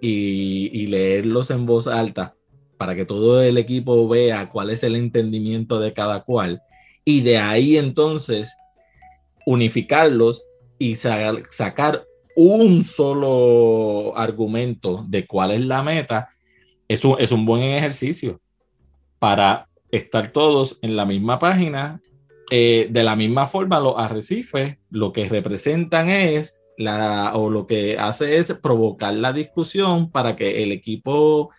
y, 0.00 0.86
leerlos 0.86 1.50
en 1.50 1.66
voz 1.66 1.86
alta 1.86 2.34
para 2.78 2.94
que 2.94 3.04
todo 3.04 3.42
el 3.42 3.58
equipo 3.58 4.08
vea 4.08 4.48
cuál 4.50 4.70
es 4.70 4.82
el 4.82 4.96
entendimiento 4.96 5.78
de 5.78 5.92
cada 5.92 6.24
cual. 6.24 6.62
Y 7.04 7.20
de 7.20 7.38
ahí 7.38 7.76
entonces 7.76 8.56
unificarlos 9.46 10.44
y 10.78 10.96
sacar 10.96 12.04
un 12.36 12.84
solo 12.84 14.16
argumento 14.16 15.04
de 15.08 15.26
cuál 15.26 15.50
es 15.50 15.60
la 15.60 15.82
meta 15.82 16.30
es 16.88 17.04
un, 17.04 17.16
es 17.18 17.30
un 17.30 17.44
buen 17.44 17.62
ejercicio 17.62 18.40
para 19.18 19.69
estar 19.92 20.32
todos 20.32 20.78
en 20.82 20.96
la 20.96 21.04
misma 21.04 21.38
página. 21.38 22.00
Eh, 22.50 22.88
de 22.90 23.04
la 23.04 23.16
misma 23.16 23.46
forma, 23.46 23.80
los 23.80 23.94
arrecifes 23.96 24.78
lo 24.90 25.12
que 25.12 25.28
representan 25.28 26.08
es 26.08 26.60
la, 26.76 27.32
o 27.36 27.50
lo 27.50 27.66
que 27.66 27.98
hace 27.98 28.38
es 28.38 28.52
provocar 28.54 29.14
la 29.14 29.32
discusión 29.32 30.10
para 30.10 30.34
que 30.34 30.62
el 30.62 30.72
equipo 30.72 31.50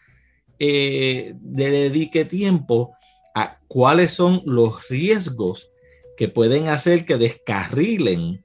eh, 0.59 1.33
dedique 1.35 2.25
tiempo 2.25 2.93
a 3.35 3.59
cuáles 3.67 4.11
son 4.11 4.41
los 4.45 4.88
riesgos 4.89 5.69
que 6.17 6.27
pueden 6.27 6.67
hacer 6.67 7.05
que 7.05 7.17
descarrilen 7.17 8.43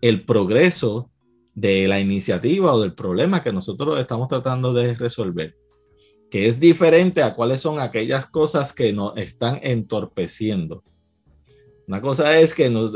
el 0.00 0.24
progreso 0.24 1.10
de 1.54 1.88
la 1.88 2.00
iniciativa 2.00 2.72
o 2.72 2.80
del 2.80 2.94
problema 2.94 3.42
que 3.42 3.52
nosotros 3.52 3.98
estamos 3.98 4.28
tratando 4.28 4.72
de 4.72 4.94
resolver 4.94 5.59
que 6.30 6.46
es 6.46 6.60
diferente 6.60 7.22
a 7.22 7.34
cuáles 7.34 7.60
son 7.60 7.80
aquellas 7.80 8.26
cosas 8.26 8.72
que 8.72 8.92
nos 8.92 9.16
están 9.16 9.58
entorpeciendo. 9.62 10.82
Una 11.88 12.00
cosa 12.00 12.38
es 12.38 12.54
que 12.54 12.70
nos, 12.70 12.94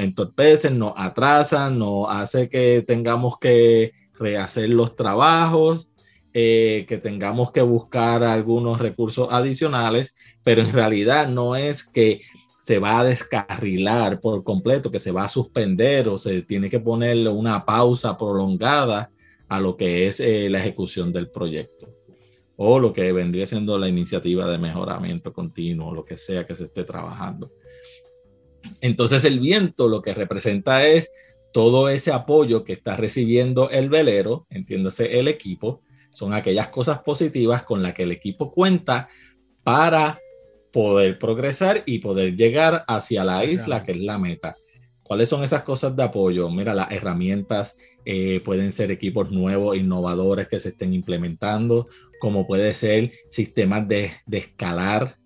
entorpecen, 0.00 0.76
nos 0.76 0.92
atrasan, 0.96 1.78
nos 1.78 2.06
hace 2.08 2.48
que 2.48 2.82
tengamos 2.84 3.38
que 3.38 3.92
rehacer 4.18 4.68
los 4.68 4.96
trabajos, 4.96 5.88
eh, 6.34 6.84
que 6.88 6.98
tengamos 6.98 7.52
que 7.52 7.62
buscar 7.62 8.24
algunos 8.24 8.80
recursos 8.80 9.28
adicionales, 9.30 10.16
pero 10.42 10.62
en 10.62 10.72
realidad 10.72 11.28
no 11.28 11.54
es 11.54 11.84
que 11.84 12.22
se 12.64 12.80
va 12.80 12.98
a 12.98 13.04
descarrilar 13.04 14.18
por 14.18 14.42
completo, 14.42 14.90
que 14.90 14.98
se 14.98 15.12
va 15.12 15.24
a 15.24 15.28
suspender 15.28 16.08
o 16.08 16.18
se 16.18 16.42
tiene 16.42 16.68
que 16.68 16.80
ponerle 16.80 17.28
una 17.28 17.64
pausa 17.64 18.18
prolongada 18.18 19.10
a 19.48 19.60
lo 19.60 19.76
que 19.76 20.08
es 20.08 20.18
eh, 20.18 20.48
la 20.50 20.58
ejecución 20.58 21.12
del 21.12 21.30
proyecto 21.30 22.01
o 22.56 22.78
lo 22.78 22.92
que 22.92 23.12
vendría 23.12 23.46
siendo 23.46 23.78
la 23.78 23.88
iniciativa 23.88 24.48
de 24.48 24.58
mejoramiento 24.58 25.32
continuo, 25.32 25.94
lo 25.94 26.04
que 26.04 26.16
sea 26.16 26.46
que 26.46 26.54
se 26.54 26.64
esté 26.64 26.84
trabajando. 26.84 27.52
Entonces 28.80 29.24
el 29.24 29.40
viento 29.40 29.88
lo 29.88 30.02
que 30.02 30.14
representa 30.14 30.86
es 30.86 31.10
todo 31.52 31.88
ese 31.88 32.12
apoyo 32.12 32.64
que 32.64 32.72
está 32.72 32.96
recibiendo 32.96 33.70
el 33.70 33.88
velero, 33.88 34.46
entiéndase 34.48 35.18
el 35.18 35.28
equipo, 35.28 35.82
son 36.12 36.32
aquellas 36.34 36.68
cosas 36.68 37.00
positivas 37.00 37.62
con 37.62 37.82
las 37.82 37.94
que 37.94 38.02
el 38.04 38.12
equipo 38.12 38.52
cuenta 38.52 39.08
para 39.62 40.18
poder 40.72 41.18
progresar 41.18 41.82
y 41.86 41.98
poder 41.98 42.36
llegar 42.36 42.84
hacia 42.88 43.24
la 43.24 43.44
isla, 43.44 43.82
que 43.82 43.92
es 43.92 43.98
la 43.98 44.18
meta. 44.18 44.56
¿Cuáles 45.02 45.28
son 45.28 45.44
esas 45.44 45.62
cosas 45.62 45.94
de 45.94 46.02
apoyo? 46.02 46.48
Mira, 46.50 46.74
las 46.74 46.90
herramientas 46.90 47.76
eh, 48.04 48.40
pueden 48.40 48.72
ser 48.72 48.90
equipos 48.90 49.30
nuevos, 49.30 49.76
innovadores 49.76 50.48
que 50.48 50.58
se 50.58 50.70
estén 50.70 50.94
implementando, 50.94 51.88
como 52.22 52.46
puede 52.46 52.72
ser 52.72 53.10
sistemas 53.28 53.88
de, 53.88 54.12
escalar 54.30 55.16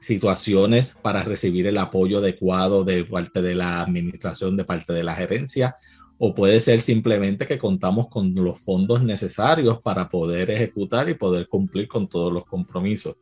situaciones 0.00 0.94
para 1.02 1.22
recibir 1.22 1.66
el 1.66 1.76
apoyo 1.76 2.20
adecuado 2.20 2.84
de 2.84 3.04
parte 3.04 3.42
de 3.42 3.54
la 3.54 3.82
administración, 3.82 4.56
de 4.56 4.64
parte 4.64 4.94
de 4.94 5.02
la 5.02 5.14
gerencia, 5.14 5.76
o 6.16 6.34
puede 6.34 6.60
ser 6.60 6.80
simplemente 6.80 7.46
que 7.46 7.58
contamos 7.58 8.08
con 8.08 8.34
los 8.34 8.60
fondos 8.60 9.02
necesarios 9.02 9.82
para 9.82 10.08
poder 10.08 10.50
ejecutar 10.50 11.10
y 11.10 11.14
poder 11.16 11.48
cumplir 11.48 11.86
con 11.86 12.08
todos 12.08 12.32
los 12.32 12.46
compromisos. 12.46 13.16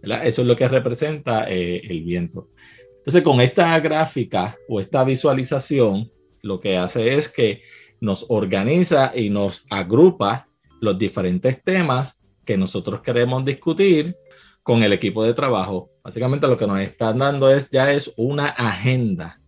Eso 0.00 0.42
es 0.42 0.46
lo 0.46 0.54
que 0.54 0.68
representa 0.68 1.50
eh, 1.50 1.82
el 1.82 2.04
viento. 2.04 2.50
Entonces, 2.98 3.22
con 3.24 3.40
esta 3.40 3.80
gráfica 3.80 4.56
o 4.68 4.78
esta 4.78 5.02
visualización, 5.02 6.12
lo 6.42 6.60
que 6.60 6.76
hace 6.76 7.16
es 7.16 7.28
que 7.28 7.62
nos 8.00 8.24
organiza 8.28 9.10
y 9.16 9.30
nos 9.30 9.66
agrupa 9.68 10.46
los 10.80 10.96
diferentes 10.96 11.60
temas 11.64 12.17
que 12.48 12.56
nosotros 12.56 13.02
queremos 13.02 13.44
discutir 13.44 14.16
con 14.62 14.82
el 14.82 14.94
equipo 14.94 15.22
de 15.22 15.34
trabajo. 15.34 15.90
Básicamente 16.02 16.46
lo 16.46 16.56
que 16.56 16.66
nos 16.66 16.80
están 16.80 17.18
dando 17.18 17.52
es 17.52 17.70
ya 17.70 17.92
es 17.92 18.10
una 18.16 18.46
agenda. 18.46 19.38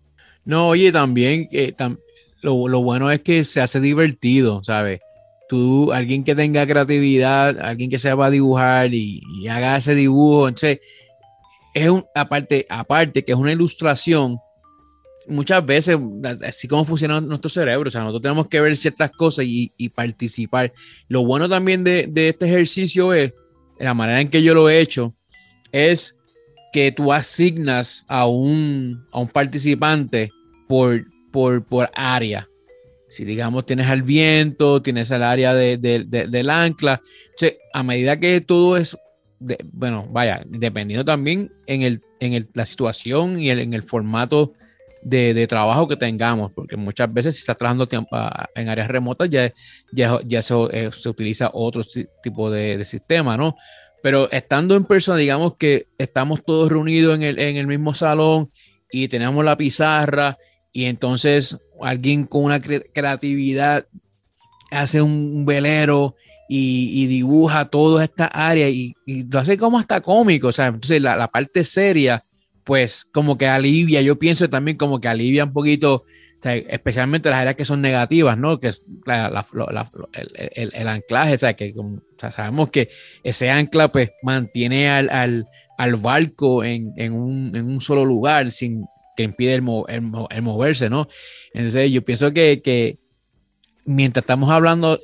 No, 0.45 0.69
oye, 0.69 0.93
también 0.93 1.49
eh, 1.51 1.75
lo, 2.43 2.69
lo, 2.69 2.83
bueno 2.83 3.11
es 3.11 3.21
que 3.21 3.43
se 3.47 3.63
hace 3.63 3.81
divertido, 3.81 4.63
¿sabes? 4.63 5.01
Tú, 5.49 5.95
alguien 5.95 6.25
que 6.25 6.35
tenga 6.35 6.67
creatividad, 6.67 7.59
alguien 7.59 7.89
que 7.89 7.99
sepa 7.99 8.29
dibujar 8.29 8.93
y, 8.93 9.23
y 9.41 9.49
haga 9.49 9.79
ese 9.79 9.95
dibujo, 9.95 10.49
entonces, 10.49 10.81
es 11.73 11.89
un, 11.89 12.05
aparte, 12.15 12.67
aparte 12.69 13.25
que 13.25 13.33
es 13.33 13.39
una 13.39 13.53
ilustración, 13.53 14.37
muchas 15.27 15.65
veces, 15.65 15.99
así 16.47 16.69
como 16.69 16.85
funciona 16.85 17.21
nuestro 17.21 17.49
cerebro, 17.49 17.89
o 17.89 17.91
sea, 17.91 18.03
nosotros 18.03 18.23
tenemos 18.23 18.49
que 18.49 18.61
ver 18.61 18.77
ciertas 18.77 19.11
cosas 19.11 19.45
y, 19.47 19.71
participar. 19.91 20.73
Lo 21.09 21.25
bueno 21.25 21.49
también 21.49 21.85
de, 21.85 22.11
este 22.15 22.47
ejercicio 22.47 23.13
es, 23.13 23.33
la 23.79 23.95
manera 23.95 24.21
en 24.21 24.29
que 24.29 24.43
yo 24.43 24.55
lo 24.55 24.69
he 24.69 24.81
hecho, 24.81 25.15
es 25.73 26.17
que 26.73 26.93
tú 26.93 27.13
asignas 27.13 28.05
a 28.09 28.27
un, 28.27 29.07
a 29.13 29.21
un 29.21 29.29
participante 29.29 30.31
por, 30.69 31.05
por, 31.31 31.65
por 31.65 31.91
área. 31.95 32.49
Si 33.09 33.25
digamos 33.25 33.67
tienes 33.67 33.89
al 33.89 34.03
viento, 34.03 34.81
tienes 34.83 35.11
el 35.11 35.23
área 35.23 35.53
de, 35.55 35.79
del 35.79 36.51
ancla, 36.51 37.01
a 37.73 37.83
medida 37.83 38.21
que 38.21 38.41
todo 38.41 38.77
es, 38.77 38.97
bueno, 39.73 40.07
vaya, 40.11 40.43
dependiendo 40.47 41.05
también 41.05 41.51
en, 41.67 41.83
el, 41.83 42.03
en 42.21 42.49
la 42.55 42.67
situación 42.67 43.41
y 43.41 43.51
en 43.51 43.75
el 43.75 43.83
formato 43.83 44.53
de, 45.03 45.47
trabajo 45.47 45.89
que 45.89 45.97
tengamos, 45.97 46.53
porque 46.53 46.77
muchas 46.77 47.13
veces 47.13 47.37
si 47.37 47.41
estás 47.41 47.57
trabajando 47.57 47.89
en 48.55 48.69
áreas 48.69 48.89
remotas 48.89 49.29
ya, 49.31 49.51
ya, 49.93 50.19
ya 50.25 50.41
eh, 50.73 50.91
se 50.93 51.09
utiliza 51.09 51.51
otro 51.53 51.83
tipo 52.23 52.51
de, 52.51 52.85
sistema, 52.85 53.37
¿no? 53.37 53.57
Pero 54.03 54.31
estando 54.31 54.77
en 54.77 54.85
persona, 54.85 55.19
digamos 55.19 55.57
que 55.57 55.89
estamos 55.99 56.43
todos 56.43 56.71
reunidos 56.71 57.15
en 57.15 57.23
el, 57.23 57.39
en 57.39 57.57
el 57.57 57.67
mismo 57.67 57.93
salón 57.93 58.51
y 58.91 59.09
tenemos 59.09 59.45
la 59.45 59.57
pizarra 59.57 60.39
y 60.73 60.85
entonces 60.85 61.59
alguien 61.83 62.25
con 62.25 62.45
una 62.45 62.61
creatividad 62.61 63.87
hace 64.71 65.03
un 65.03 65.45
velero 65.45 66.15
y, 66.49 67.07
dibuja 67.07 67.67
toda 67.67 68.03
esta 68.03 68.27
área 68.27 68.69
y, 68.69 68.95
lo 69.07 69.39
hace 69.39 69.57
como 69.57 69.79
hasta 69.79 70.01
cómico, 70.01 70.49
o 70.49 70.53
sea, 70.53 70.67
entonces 70.67 71.01
la, 71.01 71.17
la 71.17 71.29
parte 71.29 71.63
seria 71.63 72.25
pues 72.65 73.05
como 73.05 73.39
que 73.39 73.47
alivia, 73.47 74.01
yo 74.03 74.19
pienso 74.19 74.49
también 74.49 74.77
como 74.77 75.01
que 75.01 75.09
alivia 75.09 75.45
un 75.45 75.53
poquito, 75.53 76.05
especialmente 76.43 77.31
las 77.31 77.41
áreas 77.41 77.57
que 77.57 77.65
son 77.65 77.83
negativas, 77.83 78.39
¿no? 78.39 78.59
Que 78.59 78.69
es 78.69 78.85
el, 80.55 80.89
anclaje, 80.89 81.35
o 81.35 81.39
sea, 81.39 81.55
que 81.55 81.75
sabemos 82.19 82.71
que 82.71 82.89
ese 83.23 83.51
ancla 83.51 83.93
pues 83.93 84.11
mantiene 84.23 84.89
al, 84.91 85.47
barco 85.99 86.65
en, 86.65 87.13
un, 87.13 87.81
solo 87.81 88.05
lugar 88.05 88.53
sin 88.53 88.87
que 89.17 89.25
impide 89.25 89.55
el, 89.55 89.63
moverse, 89.63 90.89
¿no? 90.89 91.09
Entonces 91.53 91.91
yo 91.91 92.03
pienso 92.03 92.33
que, 92.33 92.99
mientras 93.85 94.23
estamos 94.23 94.51
hablando, 94.51 94.99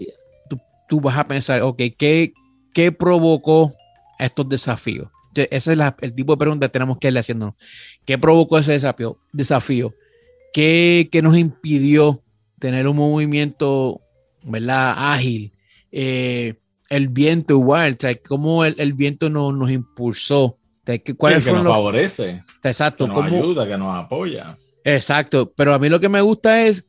tú, 0.89 1.01
vas 1.01 1.19
a 1.19 1.27
pensar, 1.27 1.63
ok, 1.63 1.83
¿qué, 1.99 2.33
qué 2.73 2.93
provocó 2.93 3.73
estos 4.19 4.49
desafíos? 4.49 5.09
Ese 5.43 5.73
es 5.73 5.78
el 6.00 6.14
tipo 6.14 6.33
de 6.33 6.38
pregunta 6.38 6.66
que 6.66 6.73
tenemos 6.73 6.99
que 6.99 7.09
irle 7.09 7.21
haciendo. 7.21 7.57
¿Qué 8.05 8.19
provocó 8.19 8.59
ese 8.59 8.73
desafío? 8.73 9.19
desafío? 9.33 9.95
¿Qué, 10.52 11.09
nos 11.23 11.37
impidió 11.37 12.23
tener 12.59 12.88
un 12.88 12.97
movimiento 12.97 14.00
¿verdad? 14.43 14.95
ágil? 14.97 15.52
Eh, 15.93 16.54
el 16.89 17.08
viento 17.08 17.54
igual, 17.54 17.97
o 18.02 18.28
cómo 18.28 18.65
el, 18.65 18.93
viento 18.95 19.28
nos 19.30 19.71
impulsó. 19.71 20.58
¿Cuál 21.17 21.43
que 21.43 21.52
nos 21.52 21.65
favorece. 21.65 22.45
Exacto. 22.63 23.06
Que 23.06 23.13
nos 23.13 23.25
ayuda, 23.25 23.67
que 23.67 23.76
nos 23.76 23.97
apoya. 23.97 24.56
Exacto, 24.84 25.52
pero 25.56 25.75
a 25.75 25.80
mí 25.80 25.89
lo 25.89 25.99
que 25.99 26.08
me 26.08 26.21
gusta 26.21 26.63
es 26.63 26.89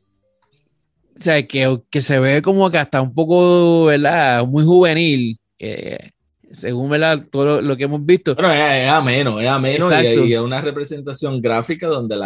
o 1.18 1.22
sea, 1.22 1.44
que, 1.46 1.80
que 1.90 2.00
se 2.00 2.18
ve 2.20 2.42
como 2.42 2.70
que 2.70 2.78
hasta 2.78 3.02
un 3.02 3.12
poco, 3.12 3.86
¿verdad? 3.86 4.46
Muy 4.46 4.64
juvenil. 4.64 5.40
Eh, 5.58 6.10
según 6.50 6.90
todo 7.30 7.60
lo, 7.60 7.76
que 7.76 7.84
hemos 7.84 8.04
visto. 8.04 8.34
Pero 8.34 8.50
es, 8.52 8.88
ameno, 8.88 9.40
es 9.40 9.48
ameno 9.48 9.90
y, 10.02 10.32
es 10.32 10.40
una 10.40 10.60
representación 10.60 11.40
gráfica 11.40 11.86
donde 11.86 12.16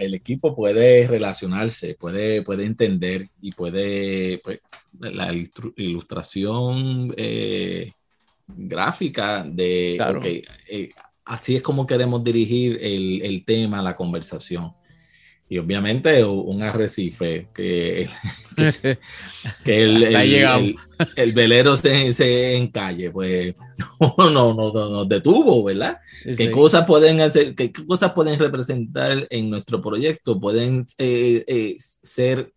el 0.00 0.14
equipo 0.14 0.54
puede 0.54 1.06
relacionarse, 1.06 1.94
puede, 1.94 2.42
puede 2.42 2.64
entender 2.64 3.28
y 3.40 3.52
puede, 3.52 4.38
pues, 4.38 4.60
la 4.98 5.32
ilustración 5.76 7.14
eh, 7.16 7.92
gráfica 8.46 9.44
de, 9.44 10.42
eh, 10.68 10.90
así 11.24 11.56
es 11.56 11.62
como 11.62 11.86
queremos 11.86 12.22
dirigir 12.22 12.78
el, 12.80 13.22
el 13.22 13.44
tema, 13.44 13.82
la 13.82 13.96
conversación. 13.96 14.72
Y 15.46 15.58
obviamente 15.58 16.24
un 16.24 16.62
arrecife 16.62 17.48
que, 17.54 18.08
que, 19.64 19.84
el, 19.84 20.76
el, 21.16 21.32
velero 21.32 21.76
se, 21.76 22.12
se 22.14 22.56
encalle, 22.56 23.10
pues 23.10 23.54
no, 24.00 24.30
no, 24.30 24.54
no, 24.54 24.72
nos 24.72 25.08
detuvo, 25.08 25.62
¿verdad? 25.62 25.98
¿Qué 26.36 26.50
cosas 26.50 26.86
pueden 26.86 27.20
hacer, 27.20 27.54
qué 27.54 27.70
cosas 27.72 28.12
pueden 28.12 28.38
representar 28.38 29.26
en 29.28 29.50
nuestro 29.50 29.82
proyecto? 29.82 30.40
Pueden 30.40 30.86
eh, 30.96 31.44
eh, 31.46 31.74
ser 31.78 32.52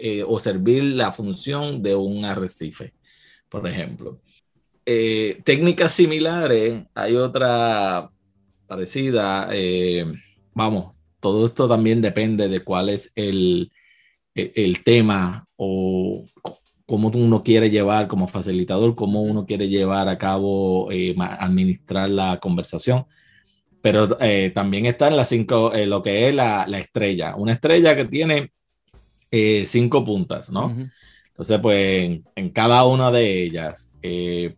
eh, 0.00 0.22
o, 0.24 0.38
servir 0.38 0.84
la 0.84 1.10
función 1.10 1.82
de 1.82 1.96
un 1.96 2.24
arrecife, 2.24 2.94
por 3.48 3.66
ejemplo. 3.66 4.20
técnicas 4.84 5.92
similares, 5.92 6.84
hay 6.94 7.16
otra 7.16 8.08
parecida, 8.68 9.48
vamos, 10.54 10.93
todo 11.24 11.46
esto 11.46 11.66
también 11.66 12.02
depende 12.02 12.50
de 12.50 12.60
cuál 12.60 12.90
es 12.90 13.10
el, 13.14 13.72
e, 14.34 14.52
el, 14.56 14.84
tema 14.84 15.48
o 15.56 16.22
cómo 16.84 17.08
uno 17.08 17.42
quiere 17.42 17.70
llevar 17.70 18.08
como 18.08 18.28
facilitador, 18.28 18.94
cómo 18.94 19.22
uno 19.22 19.46
quiere 19.46 19.70
llevar 19.70 20.06
a 20.08 20.18
cabo, 20.18 20.92
eh, 20.92 21.14
administrar 21.18 22.10
la 22.10 22.38
conversación. 22.40 23.06
Pero 23.80 24.18
eh, 24.20 24.52
también 24.54 24.84
está 24.84 25.08
en 25.08 25.16
las 25.16 25.30
cinco, 25.30 25.72
eh, 25.72 25.86
lo 25.86 26.02
que 26.02 26.28
es 26.28 26.34
la, 26.34 26.66
la, 26.68 26.78
estrella. 26.78 27.36
Una 27.36 27.54
estrella 27.54 27.96
que 27.96 28.04
tiene 28.04 28.52
cinco 29.64 30.04
puntas, 30.04 30.50
¿no? 30.50 30.76
Entonces, 31.28 31.58
pues 31.58 32.20
en, 32.36 32.50
cada 32.50 32.84
una 32.84 33.10
de 33.10 33.44
ellas, 33.44 33.96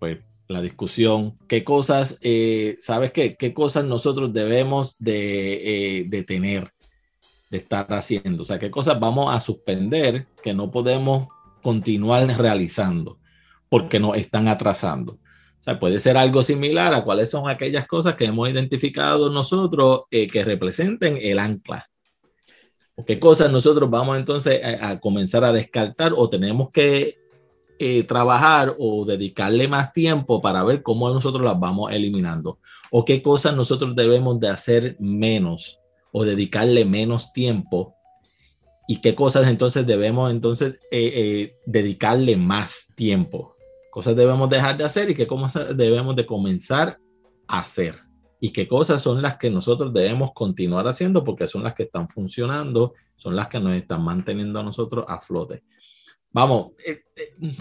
pues 0.01 0.19
la 0.49 0.63
discusión, 0.63 1.37
qué 1.49 1.65
cosas, 1.65 2.19
eh, 2.23 2.77
¿sabes 2.79 3.13
qué? 3.13 3.37
¿Qué 3.37 3.53
cosas 3.53 3.85
nosotros 3.85 4.33
debemos 4.33 4.97
de, 4.99 6.01
eh, 6.03 6.23
tener, 6.25 6.71
de 7.51 7.59
estar 7.59 7.93
haciendo? 7.93 8.43
O 8.43 8.47
sea, 8.47 8.59
qué 8.59 8.71
cosas 8.71 9.01
vamos 9.01 9.35
a 9.35 9.41
suspender 9.41 10.27
que 10.43 10.55
no 10.55 10.71
podemos 10.71 11.29
continuar 11.63 12.27
realizando 12.39 13.19
porque 13.69 13.99
nos 13.99 14.17
están 14.17 14.47
atrasando. 14.47 15.15
O 15.15 15.63
sea, 15.63 15.81
puede 15.81 15.99
ser 15.99 16.17
algo 16.17 16.45
similar 16.45 16.95
a 16.95 17.03
cuáles 17.03 17.29
son 17.31 17.49
aquellas 17.49 17.89
cosas 17.89 18.15
que 18.15 18.27
hemos 18.27 18.49
identificado 18.49 19.31
nosotros 19.31 20.03
eh, 20.13 20.29
que 20.29 20.45
representen 20.45 21.19
el 21.21 21.41
ancla. 21.41 21.87
¿O 22.95 23.05
qué 23.05 23.19
cosas 23.19 23.51
nosotros 23.51 23.91
vamos 23.91 24.17
entonces 24.17 24.61
a 24.81 24.99
comenzar 25.01 25.45
a 25.45 25.53
descartar 25.53 26.13
o 26.17 26.31
tenemos 26.31 26.71
que 26.71 27.26
eh, 27.79 28.03
trabajar 28.05 28.75
o 28.79 29.05
dedicarle 29.05 29.69
más 29.69 29.93
tiempo 29.93 30.41
para 30.41 30.65
ver 30.65 30.83
cómo 30.83 31.09
nosotros 31.11 31.45
las 31.45 31.59
vamos 31.59 31.93
eliminando 31.93 32.59
o 32.91 33.05
qué 33.05 33.23
cosas 33.23 33.55
nosotros 33.55 33.95
debemos 33.95 34.41
de 34.41 34.49
hacer 34.49 34.97
menos 34.99 35.81
o 36.12 36.25
dedicarle 36.25 36.85
menos 36.85 37.33
tiempo 37.33 37.97
y 38.89 39.01
qué 39.01 39.15
cosas 39.15 39.49
entonces 39.49 39.87
debemos 39.87 40.31
entonces 40.31 40.75
eh, 40.91 41.12
eh, 41.15 41.57
dedicarle 41.67 42.37
más 42.37 42.93
tiempo. 42.95 43.57
Cosas 43.91 44.15
debemos 44.15 44.49
dejar 44.49 44.77
de 44.77 44.85
hacer 44.85 45.11
y 45.11 45.15
qué 45.15 45.27
cosas 45.27 45.77
debemos 45.77 46.15
de 46.15 46.27
comenzar 46.27 46.99
a 47.49 47.61
hacer. 47.61 47.97
Y 48.39 48.51
qué 48.51 48.69
cosas 48.69 49.03
son 49.03 49.23
las 49.23 49.39
que 49.39 49.51
nosotros 49.51 49.93
debemos 49.93 50.31
continuar 50.35 50.87
haciendo 50.87 51.25
porque 51.25 51.47
son 51.47 51.62
las 51.62 51.75
que 51.75 51.85
están 51.85 52.09
funcionando, 52.09 52.93
son 53.17 53.35
las 53.35 53.49
que 53.49 53.59
nos 53.59 53.75
están 53.75 54.05
manteniendo 54.05 54.61
a 54.61 54.62
nosotros 54.62 55.05
a 55.09 55.21
flote. 55.21 55.65
Vamos, 56.33 56.73
eh, 56.87 57.03
eh, 57.17 57.55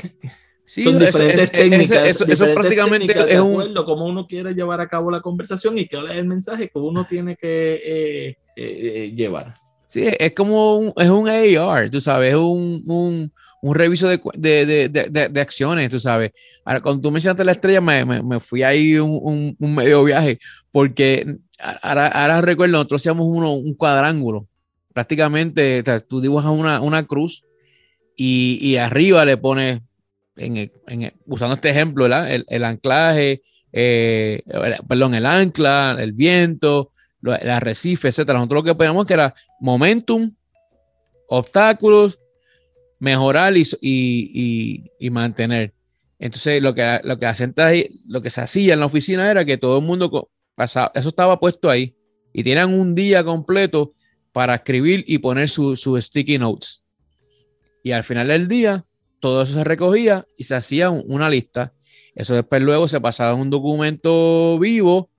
son 0.65 0.99
diferentes 0.99 1.51
técnicas. 1.51 2.21
Eso, 2.27 2.53
prácticamente 2.53 3.33
es 3.33 3.39
un... 3.39 3.73
cómo 3.85 4.05
uno 4.05 4.27
quiere 4.27 4.53
llevar 4.53 4.81
a 4.81 4.87
cabo 4.87 5.11
la 5.11 5.21
conversación 5.21 5.77
y 5.77 5.87
cuál 5.87 6.07
es 6.07 6.17
el 6.17 6.25
mensaje 6.25 6.69
que 6.69 6.79
uno 6.79 7.05
tiene 7.05 7.35
que 7.35 8.37
eh, 8.55 9.13
llevar. 9.15 9.55
Sí, 9.87 10.03
es 10.05 10.33
como 10.33 10.77
un, 10.77 10.93
es 10.97 11.09
un 11.09 11.29
AR, 11.29 11.89
tú 11.89 12.01
sabes, 12.01 12.31
es 12.31 12.35
un, 12.35 12.83
un, 12.87 13.31
un 13.61 13.75
reviso 13.75 14.07
de, 14.07 14.19
de, 14.35 14.89
de, 14.89 15.29
de, 15.29 15.41
acciones, 15.41 15.89
tú 15.89 15.99
sabes. 15.99 16.31
Ahora, 16.63 16.81
cuando 16.81 17.01
tú 17.01 17.11
mencionaste 17.11 17.45
la 17.45 17.53
estrella, 17.53 17.81
me, 17.81 18.03
me, 18.03 18.21
me 18.21 18.39
fui 18.39 18.61
ahí 18.61 18.97
un, 18.97 19.55
un, 19.57 19.75
medio 19.75 20.03
viaje, 20.03 20.39
porque 20.71 21.37
ahora, 21.81 22.07
ahora 22.07 22.41
recuerdo, 22.41 22.73
nosotros 22.73 23.01
hacíamos 23.01 23.25
uno, 23.27 23.53
un 23.53 23.73
cuadrángulo. 23.75 24.47
Prácticamente, 24.93 25.83
tú 26.07 26.21
dibujas 26.21 26.51
una, 26.51 26.81
una 26.81 27.05
cruz 27.05 27.44
y, 28.15 28.75
arriba 28.77 29.25
le 29.25 29.37
pones, 29.37 29.81
en 30.35 30.71
usando 31.25 31.55
este 31.55 31.69
ejemplo, 31.69 32.05
el, 32.05 32.63
anclaje, 32.63 33.41
eh, 33.71 34.41
perdón, 34.87 35.15
el 35.15 35.25
ancla, 35.25 35.95
el 35.99 36.13
viento, 36.13 36.91
el 37.23 37.49
arrecife, 37.49 38.09
etcétera. 38.09 38.39
Nosotros 38.39 38.63
lo 38.63 38.63
que 38.63 38.75
poníamos 38.75 39.05
que 39.05 39.13
era 39.13 39.33
momentum, 39.59 40.33
obstáculos, 41.27 42.19
mejorar 42.99 43.53
y, 43.55 45.09
mantener. 45.11 45.73
Entonces, 46.17 46.61
lo 46.61 46.73
que, 46.73 47.01
lo, 47.03 47.19
que 47.19 47.89
lo 48.07 48.21
que 48.21 48.29
se 48.29 48.41
hacía 48.41 48.73
en 48.73 48.79
la 48.79 48.85
oficina 48.85 49.29
era 49.29 49.43
que 49.43 49.57
todo 49.57 49.79
el 49.79 49.85
mundo 49.85 50.29
pasaba, 50.55 50.91
eso 50.95 51.09
estaba 51.09 51.39
puesto 51.39 51.69
ahí 51.69 51.95
y 52.31 52.43
tenían 52.43 52.73
un 52.73 52.95
día 52.95 53.23
completo 53.23 53.93
para 54.31 54.55
escribir 54.55 55.03
y 55.07 55.17
poner 55.19 55.49
sus 55.49 55.81
su 55.81 55.99
sticky 55.99 56.37
notes. 56.37 56.84
Y 57.85 57.91
al 57.91 58.03
final 58.03 58.29
del 58.29 58.47
día, 58.47 58.83
todo 59.19 59.43
eso 59.43 59.53
se 59.53 59.63
recogía 59.63 60.25
y 60.35 60.45
se 60.45 60.55
hacía 60.55 60.89
una 60.89 61.29
lista. 61.29 61.71
Eso 62.15 62.33
después 62.33 62.63
luego 62.63 62.87
se 62.87 62.99
pasaba 62.99 63.33
a 63.33 63.35
un 63.35 63.51
documento 63.51 64.57
vivo 64.57 65.11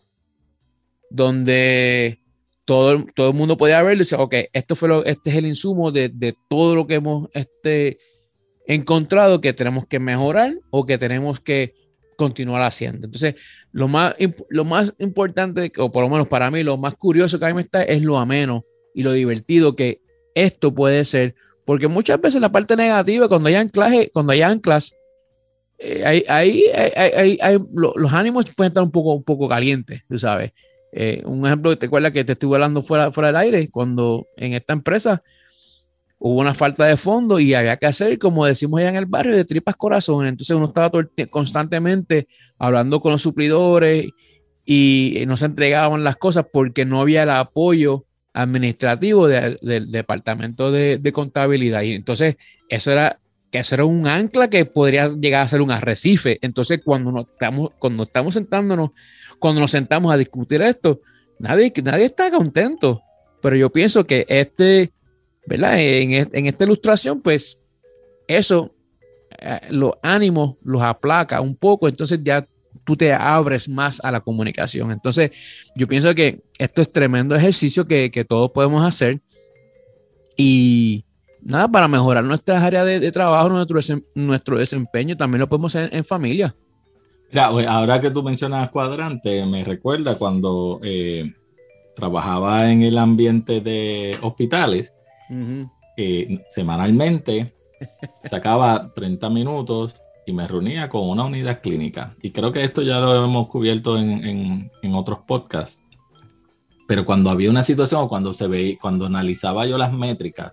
donde 1.09 2.19
todo, 2.65 3.07
todo 3.15 3.29
el 3.29 3.37
mundo 3.37 3.57
podía 3.57 3.81
verlo 3.85 3.95
y 3.95 3.99
decir, 3.99 4.19
ok, 4.19 4.35
esto 4.53 4.75
fue 4.75 4.89
lo, 4.89 5.05
este 5.05 5.31
es 5.31 5.37
el 5.37 5.47
insumo 5.47 5.93
de, 5.93 6.09
de 6.09 6.35
todo 6.51 6.75
lo 6.75 6.89
que 6.89 6.95
hemos 6.95 7.29
este, 7.35 7.99
encontrado 8.67 9.41
que 9.41 9.53
tenemos 9.53 9.87
que 9.87 10.01
mejorar 10.01 10.53
o 10.71 10.85
que 10.87 10.99
tenemos 10.99 11.39
que 11.39 11.73
continuar 12.17 12.63
haciendo. 12.63 13.07
Entonces, 13.07 13.37
lo 13.71 13.87
más, 13.87 14.17
lo 14.49 14.65
más 14.65 14.93
importante, 14.99 15.71
o 15.79 15.93
por 15.93 16.03
lo 16.03 16.11
menos 16.11 16.27
para 16.27 16.51
mí, 16.51 16.65
lo 16.65 16.77
más 16.77 16.97
curioso 16.97 17.39
que 17.39 17.45
a 17.45 17.49
mí 17.49 17.55
me 17.55 17.63
está 17.63 17.85
es 17.85 18.03
lo 18.03 18.19
ameno 18.19 18.65
y 18.93 19.05
lo 19.05 19.13
divertido 19.13 19.77
que 19.77 20.01
esto 20.35 20.75
puede 20.75 21.05
ser, 21.05 21.37
porque 21.67 21.89
muchas 21.89 22.19
veces 22.21 22.41
la 22.41 22.51
parte 22.51 22.77
negativa, 22.77 23.29
cuando 23.29 23.49
hay 23.49 23.57
anclaje, 23.57 24.09
cuando 24.13 24.33
hay 24.33 24.41
anclas, 24.41 24.95
eh, 25.79 26.25
ahí, 26.29 26.65
hay, 26.71 27.59
los 27.75 28.13
ánimos 28.13 28.47
pueden 28.55 28.71
estar 28.71 28.85
un 28.85 28.93
poco, 28.93 29.15
un 29.15 29.25
poco 29.25 29.49
calientes, 29.49 30.05
tú 30.09 30.17
sabes. 30.17 30.53
Eh, 30.93 31.23
un 31.27 31.45
ejemplo, 31.45 31.77
te 31.77 31.87
acuerdas 31.87 32.13
que 32.13 32.25
te 32.25 32.33
estuve 32.33 32.55
hablando 32.55 32.83
fuera, 32.83 33.11
fuera 33.11 33.29
del 33.29 33.37
aire, 33.37 33.69
cuando 33.69 34.29
en 34.37 34.55
esta 34.55 34.75
empresa 34.75 35.25
hubo 36.19 36.41
una 36.41 36.55
falta 36.55 36.87
de 36.87 36.97
fondo 36.97 37.41
y 37.41 37.53
había 37.53 37.77
que 37.77 37.87
hacer, 37.87 38.17
como 38.21 38.47
decimos 38.47 38.79
allá 38.79 38.91
en 38.91 38.97
el 38.97 39.07
barrio, 39.07 39.35
de 39.35 39.45
tripas 39.45 39.75
corazón. 39.75 40.25
Entonces 40.25 40.55
uno 40.57 40.67
estaba 40.67 40.91
constantemente 41.29 42.29
hablando 42.59 43.01
con 43.01 43.11
los 43.11 43.23
suplidores 43.23 44.07
y 44.65 45.25
no 45.27 45.37
se 45.37 45.47
entregaban 45.47 46.05
las 46.05 46.17
cosas 46.17 46.47
porque 46.51 46.85
no 46.85 47.01
había 47.01 47.25
el 47.25 47.31
apoyo 47.31 48.06
administrativo 48.37 49.29
del 49.29 49.91
departamento 49.91 50.71
de, 50.71 51.13
contabilidad. 51.13 51.83
Y 51.83 51.93
entonces 51.93 52.37
eso 52.69 52.93
era 52.93 53.19
que 53.51 53.59
eso 53.59 53.75
era 53.77 53.87
un 53.87 54.07
ancla 54.07 54.51
que 54.51 54.67
podría 54.67 55.09
llegar 55.09 55.43
a 55.43 55.49
ser 55.49 55.63
un 55.63 55.71
arrecife. 55.71 56.39
Entonces 56.43 56.81
cuando 56.85 57.11
nos 57.13 57.29
estamos, 57.29 57.71
cuando 57.79 58.03
estamos 58.03 58.35
sentándonos, 58.35 58.91
cuando 59.39 59.63
nos 59.63 59.71
sentamos 59.71 60.13
a 60.13 60.19
discutir 60.19 60.61
esto, 60.61 61.01
nadie, 61.39 61.73
nadie 61.83 62.05
está 62.05 62.31
contento. 62.31 63.03
Pero 63.41 63.57
yo 63.57 63.71
pienso 63.71 64.05
que 64.05 64.27
este, 64.29 64.93
¿verdad? 65.47 65.79
En, 65.79 66.47
esta 66.47 66.65
ilustración, 66.65 67.23
pues 67.23 67.63
eso, 68.29 68.75
eh, 69.41 69.61
los 69.71 69.93
ánimos 70.03 70.57
los 70.63 70.83
aplaca 70.83 71.41
un 71.41 71.57
poco, 71.57 71.89
entonces 71.89 72.21
ya 72.23 72.47
tú 72.87 72.97
te 72.97 73.13
abres 73.13 73.69
más 73.69 74.01
a 74.03 74.11
la 74.11 74.21
comunicación. 74.21 74.93
Entonces, 74.93 75.33
yo 75.75 75.87
pienso 75.87 76.15
que 76.15 76.41
esto 76.57 76.81
es 76.81 76.91
tremendo 76.91 77.35
ejercicio 77.35 77.87
que, 77.87 78.25
todos 78.27 78.53
podemos 78.53 78.87
hacer 78.87 79.21
y 80.37 81.05
nada, 81.43 81.69
para 81.69 81.89
mejorar 81.89 82.25
nuestras 82.25 82.63
áreas 82.63 82.87
de, 82.87 83.13
trabajo, 83.13 83.49
nuestro, 83.49 83.81
nuestro 84.15 84.59
desempeño, 84.59 85.17
también 85.17 85.41
lo 85.41 85.49
podemos 85.49 85.75
hacer 85.75 85.95
en 85.95 86.05
familia. 86.05 86.55
ahora 87.35 88.01
que 88.01 88.11
tú 88.11 88.23
mencionas 88.23 88.71
cuadrante, 88.71 89.45
me 89.45 89.65
recuerda 89.65 90.17
cuando 90.17 90.81
eh, 90.83 91.33
trabajaba 91.97 92.71
en 92.71 92.83
el 92.83 92.99
ambiente 92.99 93.61
de 93.61 94.17
hospitales, 94.23 94.95
eh, 95.97 96.45
semanalmente 96.49 97.53
sacaba 98.23 98.93
30 98.95 99.29
minutos 99.31 99.95
y 100.27 100.33
me 100.33 100.47
reunía 100.49 100.89
con 100.89 101.09
una 101.09 101.25
unidad 101.25 101.63
clínica. 101.63 102.17
Y 102.21 102.33
creo 102.33 102.53
que 102.53 102.65
esto 102.65 102.83
ya 102.83 102.99
lo 102.99 103.25
hemos 103.25 103.47
cubierto 103.47 103.97
en, 103.97 104.71
otros 104.93 105.21
podcasts. 105.27 105.85
Pero 106.89 107.07
cuando 107.07 107.31
había 107.31 107.49
una 107.49 107.63
situación 107.63 108.03
o 108.03 108.09
cuando 108.09 108.35
se 108.35 108.49
veía, 108.49 108.77
cuando 108.81 109.07
analizaba 109.07 109.67
yo 109.67 109.79
las 109.79 109.93
métricas 109.93 110.53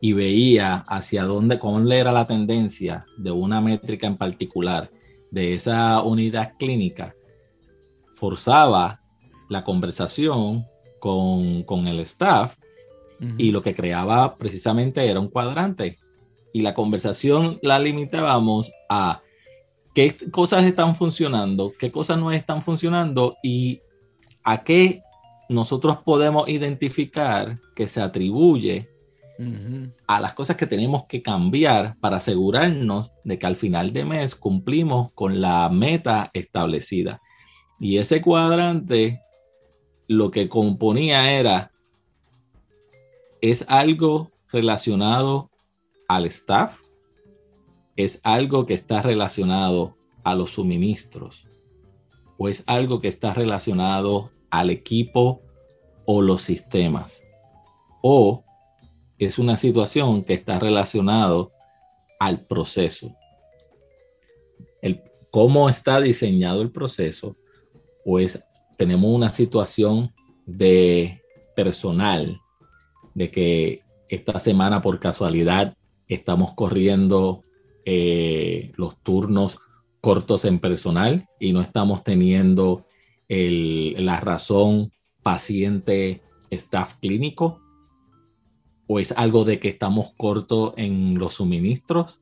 y 0.00 0.12
veía 0.12 0.84
hacia 0.88 1.24
dónde, 1.24 1.58
cómo 1.58 1.90
era 1.90 2.12
la 2.12 2.26
tendencia 2.26 3.06
de 3.16 3.30
una 3.30 3.60
métrica 3.60 4.06
en 4.06 4.16
particular 4.16 4.90
de 5.30 5.54
esa 5.54 6.02
unidad 6.02 6.54
clínica, 6.58 7.14
forzaba 8.12 9.00
la 9.48 9.62
conversación 9.62 10.66
con, 10.98 11.62
con 11.62 11.86
el 11.86 12.00
staff 12.00 12.56
y 13.38 13.50
lo 13.50 13.62
que 13.62 13.74
creaba 13.74 14.36
precisamente 14.36 15.08
era 15.08 15.20
un 15.20 15.28
cuadrante. 15.28 15.98
Y 16.56 16.62
la 16.62 16.72
conversación 16.72 17.58
la 17.60 17.78
limitábamos 17.78 18.72
a 18.88 19.20
qué 19.94 20.16
cosas 20.30 20.64
están 20.64 20.96
funcionando, 20.96 21.74
qué 21.78 21.92
cosas 21.92 22.18
no 22.18 22.32
están 22.32 22.62
funcionando 22.62 23.36
y 23.42 23.82
a 24.42 24.64
qué 24.64 25.02
nosotros 25.50 25.98
podemos 26.02 26.48
identificar 26.48 27.58
que 27.74 27.86
se 27.88 28.00
atribuye 28.00 28.88
a 30.06 30.18
las 30.18 30.32
cosas 30.32 30.56
que 30.56 30.66
tenemos 30.66 31.04
que 31.04 31.20
cambiar 31.20 31.94
para 32.00 32.16
asegurarnos 32.16 33.12
de 33.22 33.38
que 33.38 33.46
al 33.46 33.56
final 33.56 33.92
de 33.92 34.06
mes 34.06 34.34
cumplimos 34.34 35.12
con 35.12 35.42
la 35.42 35.68
meta 35.68 36.30
establecida. 36.32 37.20
Y 37.78 37.98
ese 37.98 38.22
cuadrante 38.22 39.20
lo 40.08 40.30
que 40.30 40.48
componía 40.48 41.38
era 41.38 41.70
es 43.42 43.66
algo 43.68 44.32
relacionado 44.50 45.50
al 46.08 46.26
staff, 46.26 46.80
es 47.96 48.20
algo 48.22 48.66
que 48.66 48.74
está 48.74 49.02
relacionado 49.02 49.96
a 50.22 50.34
los 50.34 50.52
suministros 50.52 51.46
o 52.38 52.48
es 52.48 52.62
algo 52.66 53.00
que 53.00 53.08
está 53.08 53.32
relacionado 53.32 54.30
al 54.50 54.70
equipo 54.70 55.42
o 56.04 56.20
los 56.20 56.42
sistemas 56.42 57.22
o 58.02 58.44
es 59.18 59.38
una 59.38 59.56
situación 59.56 60.22
que 60.22 60.34
está 60.34 60.58
relacionado 60.58 61.52
al 62.20 62.40
proceso. 62.46 63.14
El, 64.82 65.02
cómo 65.30 65.68
está 65.68 66.00
diseñado 66.00 66.62
el 66.62 66.70
proceso, 66.70 67.36
pues 68.04 68.44
tenemos 68.76 69.10
una 69.10 69.30
situación 69.30 70.14
de 70.44 71.22
personal 71.54 72.40
de 73.14 73.30
que 73.30 73.82
esta 74.08 74.38
semana 74.38 74.82
por 74.82 75.00
casualidad 75.00 75.75
estamos 76.08 76.54
corriendo 76.54 77.42
eh, 77.84 78.72
los 78.76 79.00
turnos 79.02 79.58
cortos 80.00 80.44
en 80.44 80.60
personal 80.60 81.28
y 81.40 81.52
no 81.52 81.60
estamos 81.60 82.04
teniendo 82.04 82.86
la 83.28 84.20
razón 84.20 84.92
paciente 85.22 86.22
staff 86.50 86.94
clínico 87.00 87.60
o 88.86 89.00
es 89.00 89.10
algo 89.12 89.44
de 89.44 89.58
que 89.58 89.68
estamos 89.68 90.12
cortos 90.16 90.74
en 90.76 91.18
los 91.18 91.34
suministros 91.34 92.20